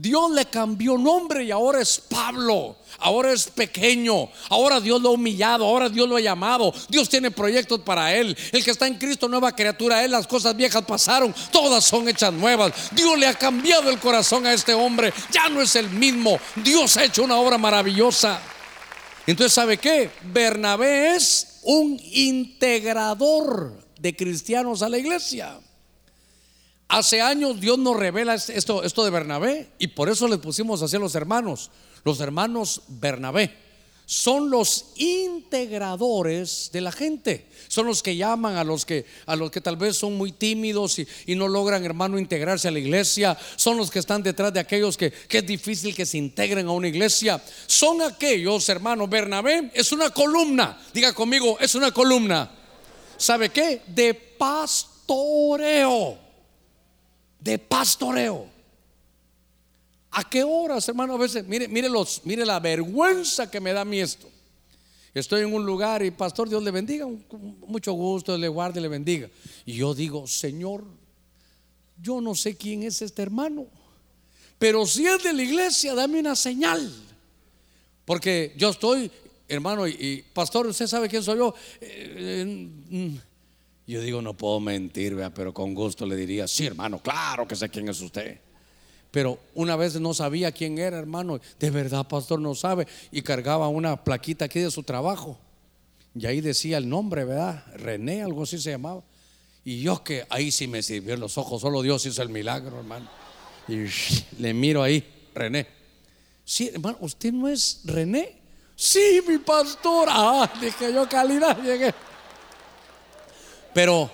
[0.00, 2.76] Dios le cambió nombre y ahora es Pablo.
[2.98, 4.28] Ahora es pequeño.
[4.48, 5.64] Ahora Dios lo ha humillado.
[5.64, 6.72] Ahora Dios lo ha llamado.
[6.88, 8.36] Dios tiene proyectos para él.
[8.52, 10.04] El que está en Cristo, nueva criatura.
[10.04, 11.34] Él, las cosas viejas pasaron.
[11.50, 12.72] Todas son hechas nuevas.
[12.92, 15.12] Dios le ha cambiado el corazón a este hombre.
[15.32, 16.38] Ya no es el mismo.
[16.54, 18.40] Dios ha hecho una obra maravillosa.
[19.26, 20.10] Entonces, ¿sabe qué?
[20.22, 25.58] Bernabé es un integrador de cristianos a la iglesia.
[26.88, 30.96] Hace años Dios nos revela esto, esto de Bernabé y por eso le pusimos así
[30.96, 31.70] a los hermanos.
[32.02, 33.68] Los hermanos Bernabé
[34.08, 37.44] son los integradores de la gente.
[37.68, 40.98] Son los que llaman a los que, a los que tal vez son muy tímidos
[40.98, 43.36] y, no logran, hermano, integrarse a la iglesia.
[43.56, 46.72] Son los que están detrás de aquellos que, que es difícil que se integren a
[46.72, 47.38] una iglesia.
[47.66, 50.80] Son aquellos, hermano, Bernabé es una columna.
[50.94, 52.50] Diga conmigo, es una columna.
[53.18, 53.82] ¿Sabe qué?
[53.88, 54.88] De pastoreo
[57.40, 58.46] de pastoreo.
[60.10, 61.14] ¿A qué horas, hermano?
[61.14, 64.28] A veces, mire, mire, los, mire la vergüenza que me da a mí esto.
[65.14, 67.06] Estoy en un lugar y pastor, Dios le bendiga,
[67.66, 69.28] mucho gusto, le guarde, le bendiga.
[69.66, 70.84] Y yo digo, Señor,
[72.00, 73.66] yo no sé quién es este hermano,
[74.58, 76.92] pero si es de la iglesia, dame una señal.
[78.04, 79.10] Porque yo estoy,
[79.46, 81.54] hermano, y, pastor, usted sabe quién soy yo.
[81.80, 83.16] Eh, eh, mm,
[83.92, 87.70] yo digo, no puedo mentir, pero con gusto le diría, sí, hermano, claro que sé
[87.70, 88.38] quién es usted.
[89.10, 91.40] Pero una vez no sabía quién era, hermano.
[91.58, 92.86] De verdad, pastor, no sabe.
[93.10, 95.38] Y cargaba una plaquita aquí de su trabajo.
[96.14, 97.64] Y ahí decía el nombre, ¿verdad?
[97.76, 99.02] René, algo así se llamaba.
[99.64, 101.62] Y yo que ahí sí me sirvió los ojos.
[101.62, 103.08] Solo Dios hizo el milagro, hermano.
[103.66, 103.86] Y
[104.38, 105.02] le miro ahí,
[105.34, 105.66] René.
[106.44, 108.36] Sí, hermano, ¿usted no es René?
[108.76, 110.08] Sí, mi pastor.
[110.10, 111.94] Ah, dije yo calidad, llegué.
[113.78, 114.10] Pero,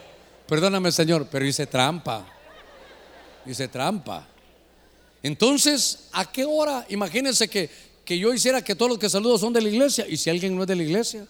[0.47, 2.27] perdóname Señor, pero hice trampa.
[3.47, 4.29] Hice trampa.
[5.23, 6.85] Entonces, ¿a qué hora?
[6.91, 7.71] Imagínense que,
[8.05, 10.05] que yo hiciera que todos los que saludo son de la iglesia.
[10.07, 11.27] ¿Y si alguien no es de la iglesia?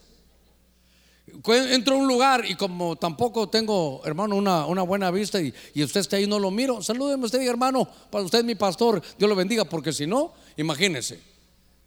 [1.46, 5.84] Entro a un lugar y como tampoco tengo, hermano, una, una buena vista y, y,
[5.84, 6.82] usted está ahí, no lo miro.
[6.82, 9.00] Salúdeme usted, hermano, para usted es mi pastor.
[9.16, 11.20] Dios lo bendiga, porque si no, imagínese.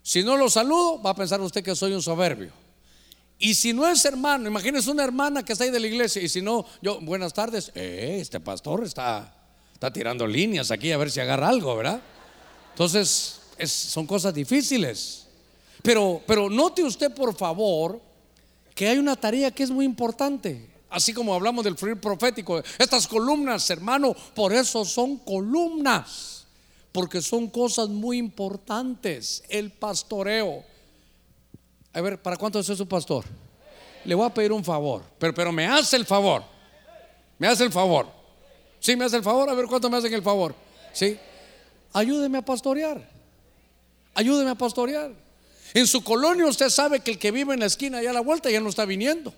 [0.02, 2.67] Si no lo saludo, va a pensar usted que soy un soberbio.
[3.38, 6.20] Y si no es hermano, imagínese una hermana que está ahí de la iglesia.
[6.20, 9.32] Y si no, yo, buenas tardes, eh, este pastor está,
[9.78, 12.00] Está tirando líneas aquí a ver si agarra algo, ¿verdad?
[12.72, 15.28] Entonces, son cosas difíciles.
[15.84, 18.00] Pero, pero note usted, por favor,
[18.74, 20.68] que hay una tarea que es muy importante.
[20.90, 22.60] Así como hablamos del fluir profético.
[22.76, 26.44] Estas columnas, hermano, por eso son columnas.
[26.90, 29.44] Porque son cosas muy importantes.
[29.48, 30.64] El pastoreo.
[31.98, 33.24] A ver, ¿para cuánto es su pastor?
[34.04, 35.02] Le voy a pedir un favor.
[35.18, 36.44] Pero, pero me hace el favor.
[37.38, 38.06] Me hace el favor.
[38.78, 39.50] Sí, me hace el favor.
[39.50, 40.54] A ver cuánto me hacen el favor.
[40.92, 41.18] Sí.
[41.92, 43.04] Ayúdeme a pastorear.
[44.14, 45.10] Ayúdeme a pastorear.
[45.74, 48.20] En su colonia usted sabe que el que vive en la esquina allá a la
[48.20, 49.34] vuelta ya no está viniendo.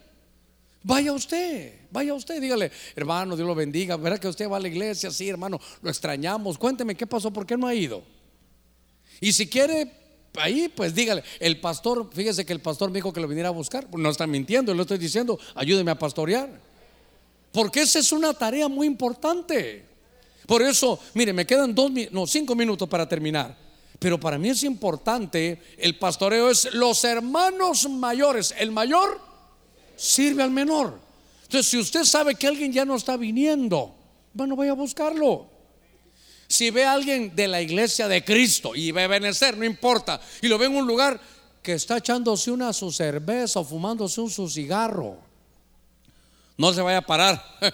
[0.83, 3.97] Vaya usted, vaya usted, dígale, hermano, Dios lo bendiga.
[3.97, 6.59] Verá que usted va a la iglesia, sí, hermano, lo extrañamos.
[6.59, 8.03] Cuénteme qué pasó, por qué no ha ido.
[9.19, 10.00] Y si quiere,
[10.37, 13.53] ahí, pues dígale, el pastor, fíjese que el pastor me dijo que lo viniera a
[13.53, 13.87] buscar.
[13.97, 16.49] No está mintiendo, le estoy diciendo, ayúdeme a pastorear.
[17.53, 19.85] Porque esa es una tarea muy importante.
[20.47, 23.57] Por eso, mire, me quedan dos, no, cinco minutos para terminar.
[23.99, 28.55] Pero para mí es importante, el pastoreo es los hermanos mayores.
[28.59, 29.21] El mayor
[29.97, 30.99] sirve al menor.
[31.43, 33.95] Entonces, si usted sabe que alguien ya no está viniendo,
[34.33, 35.50] bueno, vaya a buscarlo.
[36.51, 40.49] Si ve a alguien de la iglesia de Cristo y a benecer, no importa, y
[40.49, 41.21] lo ve en un lugar
[41.63, 45.17] que está echándose una su cerveza o fumándose un su cigarro,
[46.57, 47.41] no se vaya a parar.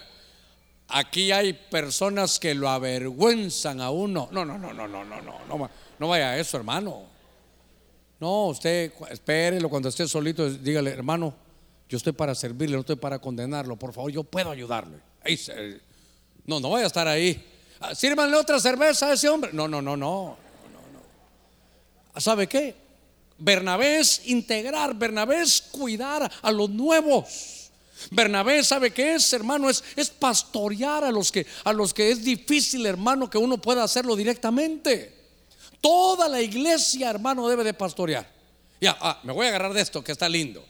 [0.88, 4.28] Aquí hay personas que lo avergüenzan a uno.
[4.30, 7.04] No, no, no, no, no, no, no, no, no vaya a eso, hermano.
[8.20, 11.34] No, usted espérelo cuando esté solito, dígale, hermano,
[11.88, 13.76] yo estoy para servirle, no estoy para condenarlo.
[13.76, 14.98] Por favor, yo puedo ayudarle.
[16.44, 17.54] no, no vaya a estar ahí.
[17.80, 19.50] Ah, sírvanle otra cerveza a ese hombre.
[19.52, 20.36] No, no, no, no.
[22.14, 22.20] no.
[22.20, 22.74] ¿Sabe qué?
[23.38, 27.70] Bernabé es integrar, Bernabé es cuidar a los nuevos.
[28.10, 32.22] Bernabé sabe qué es, hermano, es, es pastorear a los que a los que es
[32.22, 35.14] difícil, hermano, que uno pueda hacerlo directamente.
[35.80, 38.26] Toda la iglesia, hermano, debe de pastorear.
[38.80, 40.64] Ya, ah, me voy a agarrar de esto que está lindo.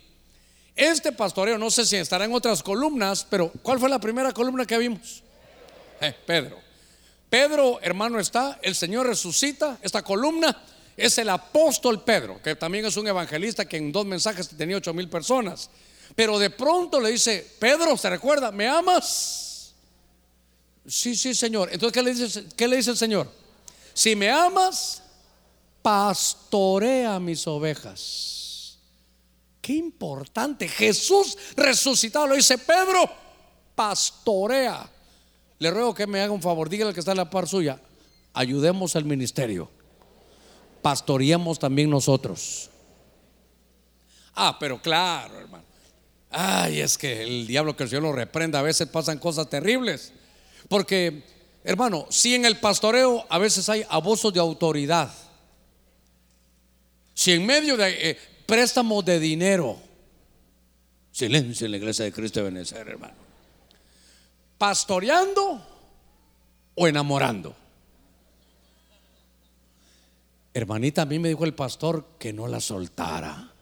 [0.75, 4.67] Este pastoreo, no sé si estará en otras columnas, pero ¿cuál fue la primera columna
[4.67, 5.23] que vimos?
[6.01, 6.66] Eh, Pedro.
[7.29, 10.63] Pedro, hermano, está, el Señor resucita, esta columna
[10.97, 14.95] es el apóstol Pedro, que también es un evangelista que en dos mensajes tenía ocho
[14.95, 15.69] mil personas.
[16.15, 18.51] Pero de pronto le dice, Pedro, ¿se recuerda?
[18.51, 19.75] ¿Me amas?
[20.87, 21.69] Sí, sí, Señor.
[21.73, 23.31] Entonces, ¿qué le dice, qué le dice el Señor?
[23.93, 25.03] Si me amas,
[25.83, 28.79] pastorea mis ovejas.
[29.61, 30.69] Qué importante.
[30.69, 32.29] Jesús resucitado.
[32.29, 33.11] Lo dice Pedro,
[33.75, 34.89] pastorea.
[35.59, 36.69] Le ruego que me haga un favor.
[36.69, 37.81] Dígale que está en la par suya.
[38.35, 39.71] Ayudemos al ministerio.
[40.83, 42.71] Pastoreemos también nosotros.
[44.35, 45.65] Ah, pero claro, hermano.
[46.31, 48.59] Ay, es que el diablo que el Señor lo reprenda.
[48.59, 50.13] A veces pasan cosas terribles.
[50.69, 51.23] Porque,
[51.65, 55.11] hermano, si en el pastoreo a veces hay abuso de autoridad.
[57.15, 59.79] Si en medio de eh, préstamos de dinero.
[61.11, 63.26] Silencio en la iglesia de Cristo de Benecer, hermano.
[64.59, 65.61] ¿Pastoreando
[66.75, 67.55] o enamorando?
[70.55, 73.53] Hermanita, a mí me dijo el pastor que no la soltara.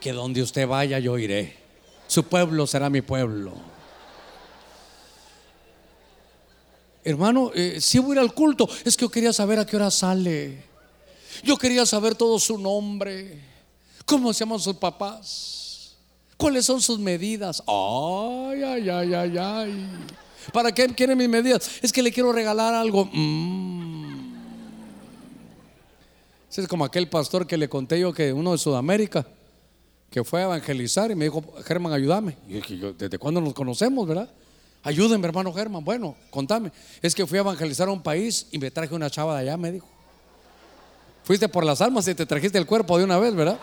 [0.00, 1.56] Que donde usted vaya yo iré.
[2.06, 3.52] Su pueblo será mi pueblo.
[7.04, 9.74] Hermano, eh, si voy a ir al culto, es que yo quería saber a qué
[9.74, 10.62] hora sale.
[11.42, 13.42] Yo quería saber todo su nombre,
[14.04, 15.61] cómo se llaman sus papás,
[16.36, 17.62] cuáles son sus medidas.
[17.66, 19.88] Ay, ay, ay, ay, ay.
[20.52, 21.70] ¿Para qué quiere mis medidas?
[21.82, 23.08] Es que le quiero regalar algo.
[23.12, 24.34] Mm.
[26.54, 29.26] Es como aquel pastor que le conté yo que uno de Sudamérica
[30.12, 32.36] que fue a evangelizar y me dijo, Germán, ayúdame.
[32.46, 34.28] Y yo, ¿desde cuándo nos conocemos, verdad?
[34.82, 35.82] Ayúdenme, hermano Germán.
[35.82, 36.70] Bueno, contame.
[37.00, 39.56] Es que fui a evangelizar a un país y me traje una chava de allá,
[39.56, 39.88] me dijo.
[41.24, 43.58] Fuiste por las almas y te trajiste el cuerpo de una vez, ¿verdad?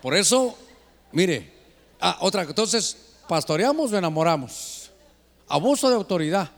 [0.00, 0.56] Por eso,
[1.16, 1.50] mire,
[1.98, 2.94] ah, otra, entonces,
[3.26, 4.90] pastoreamos o enamoramos.
[5.48, 6.50] Abuso de autoridad,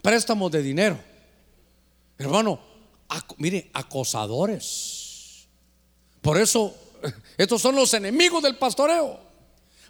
[0.00, 0.98] préstamos de dinero.
[2.16, 2.58] Hermano,
[3.36, 5.46] mire, acosadores.
[6.22, 6.74] Por eso,
[7.36, 9.20] estos son los enemigos del pastoreo.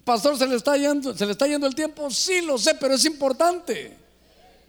[0.03, 2.11] Pastor, ¿se le está yendo, se le está yendo el tiempo?
[2.11, 3.95] Sí, lo sé, pero es importante.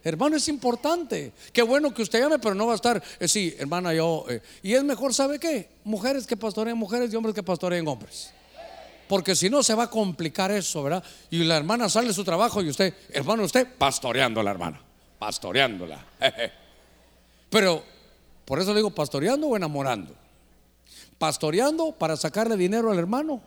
[0.05, 1.32] Hermano, es importante.
[1.53, 4.26] Qué bueno que usted llame, pero no va a estar, eh, sí, hermana, yo.
[4.28, 5.68] Eh, y es mejor, ¿sabe qué?
[5.82, 8.30] Mujeres que pastoreen mujeres y hombres que pastoreen hombres.
[9.11, 11.02] Porque si no, se va a complicar eso, ¿verdad?
[11.30, 14.80] Y la hermana sale de su trabajo y usted, hermano, usted pastoreando a la hermana,
[15.18, 16.06] pastoreándola.
[17.50, 17.82] Pero,
[18.44, 20.14] por eso le digo, pastoreando o enamorando.
[21.18, 23.42] Pastoreando para sacarle dinero al hermano.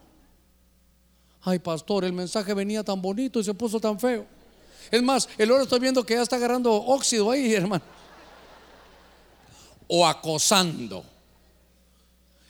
[1.44, 4.26] Ay, pastor, el mensaje venía tan bonito y se puso tan feo.
[4.92, 7.86] Es más, el oro estoy viendo que ya está agarrando óxido ahí, hermano.
[9.88, 11.06] O acosando.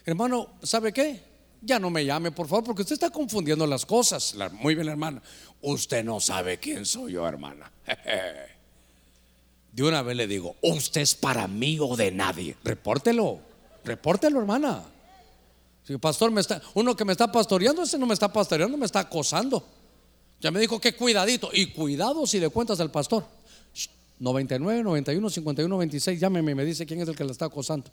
[0.03, 1.32] Hermano, ¿sabe qué?
[1.65, 4.35] Ya no me llame, por favor, porque usted está confundiendo las cosas.
[4.53, 5.21] Muy bien, hermana.
[5.61, 7.71] Usted no sabe quién soy yo, hermana.
[9.71, 12.55] De una vez le digo, usted es para mí o de nadie.
[12.63, 13.39] Repórtelo,
[13.83, 14.83] repórtelo, hermana.
[15.83, 18.85] Si pastor me está, uno que me está pastoreando, ese no me está pastoreando, me
[18.85, 19.65] está acosando.
[20.39, 21.49] Ya me dijo que cuidadito.
[21.53, 23.25] Y cuidado si le cuentas al pastor.
[24.19, 26.19] 99, 91, 51, 26.
[26.19, 27.89] Llámeme y me dice quién es el que le está acosando.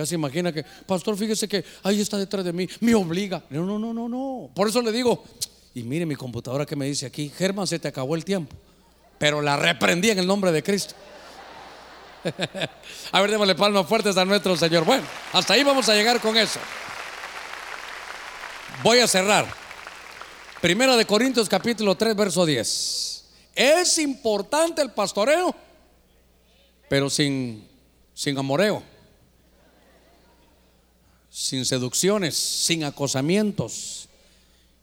[0.00, 3.44] Ya se imagina que, pastor, fíjese que ahí está detrás de mí, me obliga.
[3.50, 4.50] No, no, no, no, no.
[4.54, 5.22] Por eso le digo,
[5.74, 8.56] y mire mi computadora que me dice aquí, Germán, se te acabó el tiempo.
[9.18, 10.94] Pero la reprendí en el nombre de Cristo.
[13.12, 14.86] a ver, démosle palmas fuertes a nuestro Señor.
[14.86, 16.60] Bueno, hasta ahí vamos a llegar con eso.
[18.82, 19.52] Voy a cerrar.
[20.62, 23.24] Primera de Corintios capítulo 3, verso 10.
[23.54, 25.54] Es importante el pastoreo,
[26.88, 27.68] pero sin,
[28.14, 28.82] sin amoreo,
[31.40, 34.10] sin seducciones, sin acosamientos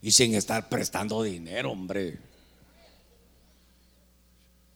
[0.01, 2.17] y sin estar prestando dinero, hombre.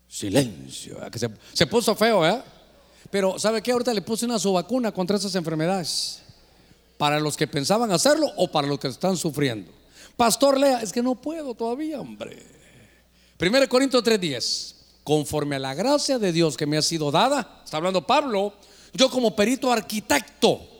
[0.07, 0.99] Silencio.
[1.09, 2.39] Que se, se, puso feo, ¿eh?
[3.09, 3.71] Pero ¿sabe qué?
[3.71, 6.21] Ahorita le puse una subvacuna contra esas enfermedades.
[6.99, 9.71] Para los que pensaban hacerlo o para los que están sufriendo.
[10.15, 12.45] Pastor, lea, es que no puedo todavía, hombre.
[13.39, 14.75] 1 Corintios 3:10.
[15.03, 18.53] Conforme a la gracia de Dios que me ha sido dada, está hablando Pablo,
[18.93, 20.70] yo como perito arquitecto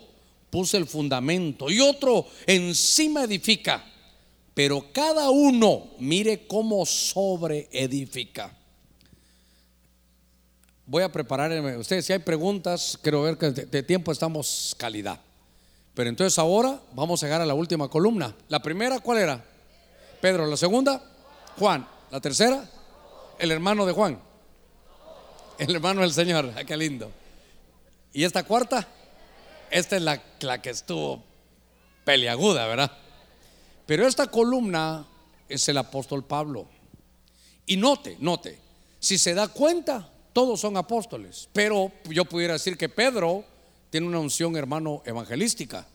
[0.51, 3.83] puse el fundamento y otro encima edifica.
[4.53, 8.55] Pero cada uno mire cómo sobre edifica.
[10.85, 11.77] Voy a prepararme.
[11.77, 15.19] Ustedes, si hay preguntas, quiero ver que de tiempo estamos calidad.
[15.93, 18.35] Pero entonces ahora vamos a llegar a la última columna.
[18.49, 19.43] La primera, ¿cuál era?
[20.19, 20.45] Pedro.
[20.45, 21.01] La segunda,
[21.57, 21.87] Juan.
[22.11, 22.69] La tercera,
[23.39, 24.19] el hermano de Juan.
[25.57, 26.51] El hermano del Señor.
[26.57, 27.09] Ah, qué lindo.
[28.11, 28.85] Y esta cuarta,
[29.71, 31.23] esta es la, que estuvo
[32.03, 32.91] peliaguda, ¿verdad?
[33.85, 35.07] Pero esta columna
[35.47, 36.67] es el apóstol Pablo.
[37.65, 38.59] Y note, note,
[38.99, 41.47] si se da cuenta, todos son apóstoles.
[41.53, 43.45] Pero yo pudiera decir que Pedro
[43.89, 45.87] tiene una unción, hermano, evangelística.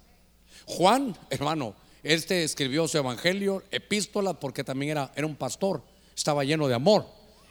[0.64, 5.82] Juan, hermano, este escribió su evangelio, epístola, porque también era, era un pastor,
[6.16, 7.06] estaba lleno de amor.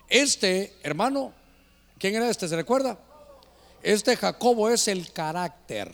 [0.09, 1.33] Este, hermano,
[1.99, 2.47] ¿quién era este?
[2.47, 2.99] ¿Se recuerda?
[3.83, 5.91] Este Jacobo es el carácter.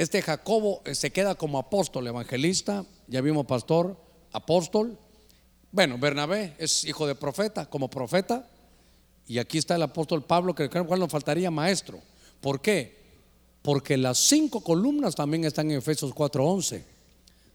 [0.00, 3.98] Este Jacobo eh, se queda como apóstol, evangelista, ya vimos pastor,
[4.32, 4.96] apóstol.
[5.72, 8.48] Bueno, Bernabé es hijo de profeta, como profeta.
[9.26, 12.00] Y aquí está el apóstol Pablo, que cual nos faltaría maestro.
[12.40, 12.96] ¿Por qué?
[13.60, 16.82] Porque las cinco columnas también están en Efesios 4:11.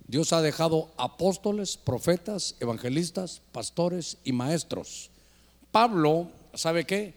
[0.05, 5.09] Dios ha dejado apóstoles, profetas, evangelistas, pastores y maestros.
[5.71, 7.15] Pablo, ¿sabe qué?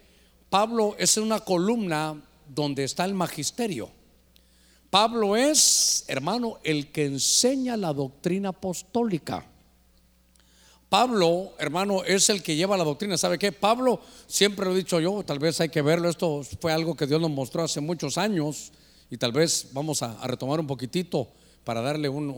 [0.49, 2.19] Pablo es una columna
[2.49, 3.98] donde está el magisterio.
[4.91, 9.45] Pablo es, hermano, el que enseña la doctrina apostólica.
[10.89, 13.19] Pablo, hermano, es el que lleva la doctrina.
[13.19, 13.53] ¿Sabe qué?
[13.53, 16.09] Pablo, siempre lo he dicho yo, tal vez hay que verlo.
[16.09, 18.73] Esto fue algo que Dios nos mostró hace muchos años
[19.11, 21.29] y tal vez vamos a, retomar un poquitito
[21.65, 22.31] para darle un,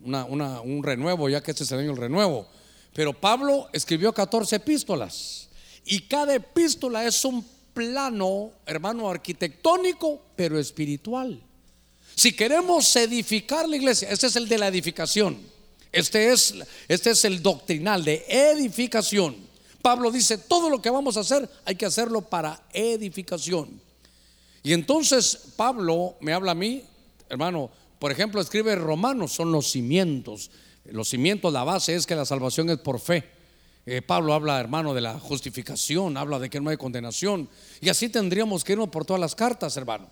[0.00, 2.48] un renuevo, ya que este es el año del renuevo.
[2.92, 5.48] Pero Pablo escribió 14 epístolas
[5.84, 7.44] y cada epístola es un
[7.74, 11.42] plano, hermano, arquitectónico, pero espiritual.
[12.14, 15.38] Si queremos edificar la iglesia, este es el de la edificación.
[15.92, 16.54] Este es,
[16.88, 19.36] este es el doctrinal de edificación.
[19.82, 23.80] Pablo dice, todo lo que vamos a hacer hay que hacerlo para edificación.
[24.62, 26.82] Y entonces Pablo me habla a mí,
[27.28, 30.50] hermano, por ejemplo, escribe Romanos, son los cimientos.
[30.84, 33.33] Los cimientos, la base es que la salvación es por fe.
[33.86, 37.48] Eh, Pablo habla, hermano, de la justificación, habla de que no hay condenación.
[37.80, 40.08] Y así tendríamos que irnos por todas las cartas, hermano.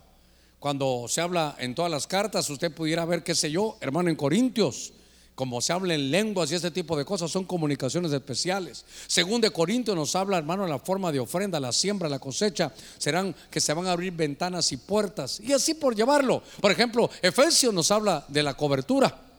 [0.59, 4.17] Cuando se habla en todas las cartas, usted pudiera ver, qué sé yo, hermano, en
[4.17, 4.93] Corintios,
[5.35, 8.85] como se habla en lenguas y este tipo de cosas, son comunicaciones especiales.
[9.07, 13.35] Según de Corintios nos habla, hermano, la forma de ofrenda, la siembra, la cosecha, serán
[13.51, 15.41] que se van a abrir ventanas y puertas.
[15.41, 16.43] Y así por llevarlo.
[16.61, 19.32] Por ejemplo, Efesios nos habla de la cobertura.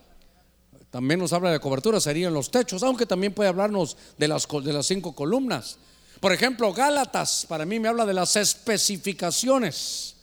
[0.94, 4.72] También nos habla de cobertura, serían los techos, aunque también puede hablarnos de las, de
[4.72, 5.78] las cinco columnas.
[6.20, 10.14] Por ejemplo, Gálatas, para mí me habla de las especificaciones.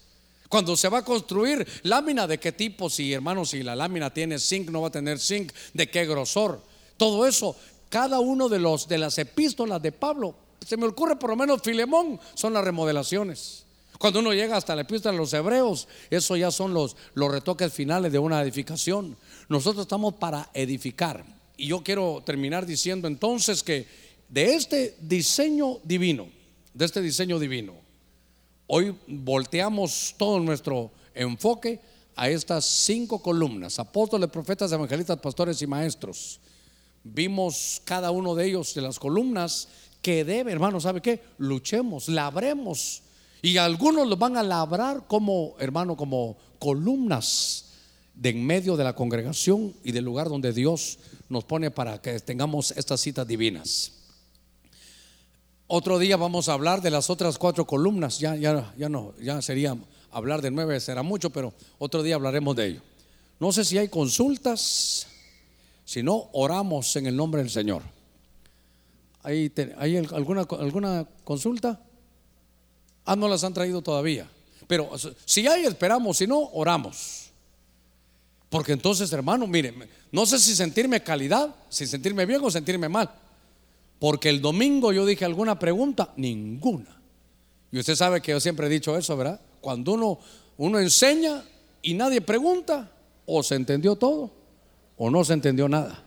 [0.49, 2.89] Cuando se va a construir lámina, ¿de qué tipo?
[2.89, 6.63] Si hermanos, si la lámina tiene zinc, no va a tener zinc, ¿de qué grosor?
[6.97, 7.57] Todo eso,
[7.89, 11.63] cada uno de los de las epístolas de Pablo, se me ocurre por lo menos
[11.63, 13.65] Filemón, son las remodelaciones.
[13.99, 17.73] Cuando uno llega hasta la epístola de los hebreos, eso ya son los, los retoques
[17.73, 19.17] finales de una edificación.
[19.51, 21.25] Nosotros estamos para edificar.
[21.57, 23.85] y yo quiero terminar diciendo entonces que
[24.29, 26.29] de este diseño divino,
[26.73, 27.75] de este diseño divino,
[28.69, 31.81] hoy volteamos todo nuestro enfoque
[32.15, 36.39] a estas cinco columnas, apóstoles, profetas, evangelistas, pastores y maestros.
[37.03, 39.67] Vimos cada uno de ellos de las columnas
[40.01, 41.25] que debe, hermano, ¿sabe qué?
[41.39, 43.03] Luchemos, labremos.
[43.43, 47.70] Y algunos los van a labrar como, hermano, como columnas
[48.21, 50.99] de en medio de la congregación y del lugar donde Dios
[51.31, 53.93] nos pone para que tengamos estas citas divinas.
[55.67, 58.19] Otro día vamos a hablar de las otras cuatro columnas.
[58.19, 59.75] Ya, ya, ya no, ya sería
[60.11, 62.83] hablar de nueve, será mucho, pero otro día hablaremos de ello.
[63.39, 65.07] No sé si hay consultas,
[65.87, 67.83] si no, oramos en el nombre del Señor.
[69.23, 71.81] ¿Hay, ¿hay alguna, alguna consulta?
[73.07, 74.29] Ah, no las han traído todavía.
[74.67, 74.91] Pero
[75.25, 77.30] si hay, esperamos, si no, oramos.
[78.51, 79.73] Porque entonces, hermano, mire,
[80.11, 83.09] no sé si sentirme calidad, si sentirme bien o sentirme mal.
[84.01, 87.01] Porque el domingo yo dije alguna pregunta, ninguna.
[87.71, 89.41] Y usted sabe que yo siempre he dicho eso, ¿verdad?
[89.61, 90.19] Cuando uno,
[90.59, 91.45] uno enseña
[91.81, 92.91] y nadie pregunta,
[93.25, 94.33] o se entendió todo,
[94.97, 96.03] o no se entendió nada.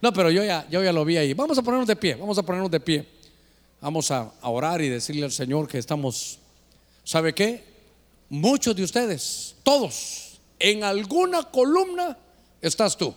[0.00, 1.34] No, pero yo ya, yo ya lo vi ahí.
[1.34, 3.06] Vamos a ponernos de pie, vamos a ponernos de pie.
[3.82, 6.38] Vamos a, a orar y decirle al Señor que estamos,
[7.04, 7.64] ¿sabe qué?
[8.30, 10.31] Muchos de ustedes, todos,
[10.62, 12.16] en alguna columna
[12.60, 13.12] estás tú.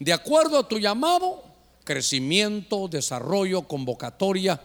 [0.00, 1.44] De acuerdo a tu llamado,
[1.84, 4.60] crecimiento, desarrollo, convocatoria.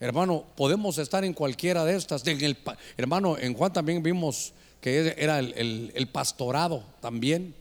[0.00, 2.26] Hermano, podemos estar en cualquiera de estas.
[2.26, 2.56] En
[2.98, 4.52] hermano, en Juan también vimos
[4.82, 7.54] que era el pastorado también.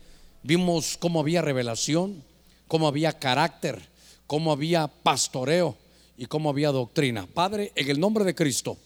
[0.44, 2.22] Vimos cómo había revelación,
[2.68, 3.82] cómo había carácter,
[4.28, 5.78] cómo había pastoreo
[6.18, 7.28] y cómo había doctrina.
[7.34, 8.78] Padre, en el nombre de Cristo,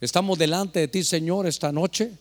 [0.00, 2.12] estamos delante de ti, Señor, esta noche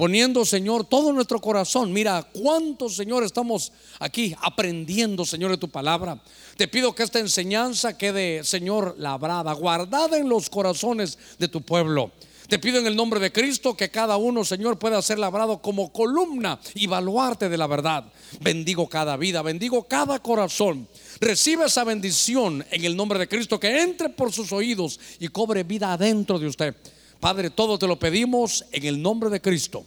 [0.00, 1.92] poniendo, Señor, todo nuestro corazón.
[1.92, 6.18] Mira cuántos, Señor, estamos aquí aprendiendo, Señor, de tu palabra.
[6.56, 12.12] Te pido que esta enseñanza quede, Señor, labrada, guardada en los corazones de tu pueblo.
[12.48, 15.92] Te pido en el nombre de Cristo que cada uno, Señor, pueda ser labrado como
[15.92, 18.10] columna y baluarte de la verdad.
[18.40, 20.88] Bendigo cada vida, bendigo cada corazón.
[21.20, 25.62] Recibe esa bendición en el nombre de Cristo que entre por sus oídos y cobre
[25.62, 26.74] vida adentro de usted.
[27.20, 29.84] Padre, todo te lo pedimos en el nombre de Cristo.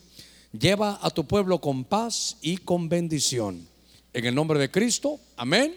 [0.57, 3.67] Lleva a tu pueblo con paz y con bendición.
[4.13, 5.75] En el nombre de Cristo, amén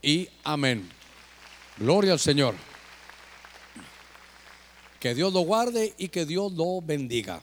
[0.00, 0.88] y amén.
[1.76, 2.54] Gloria al Señor.
[4.98, 7.42] Que Dios lo guarde y que Dios lo bendiga.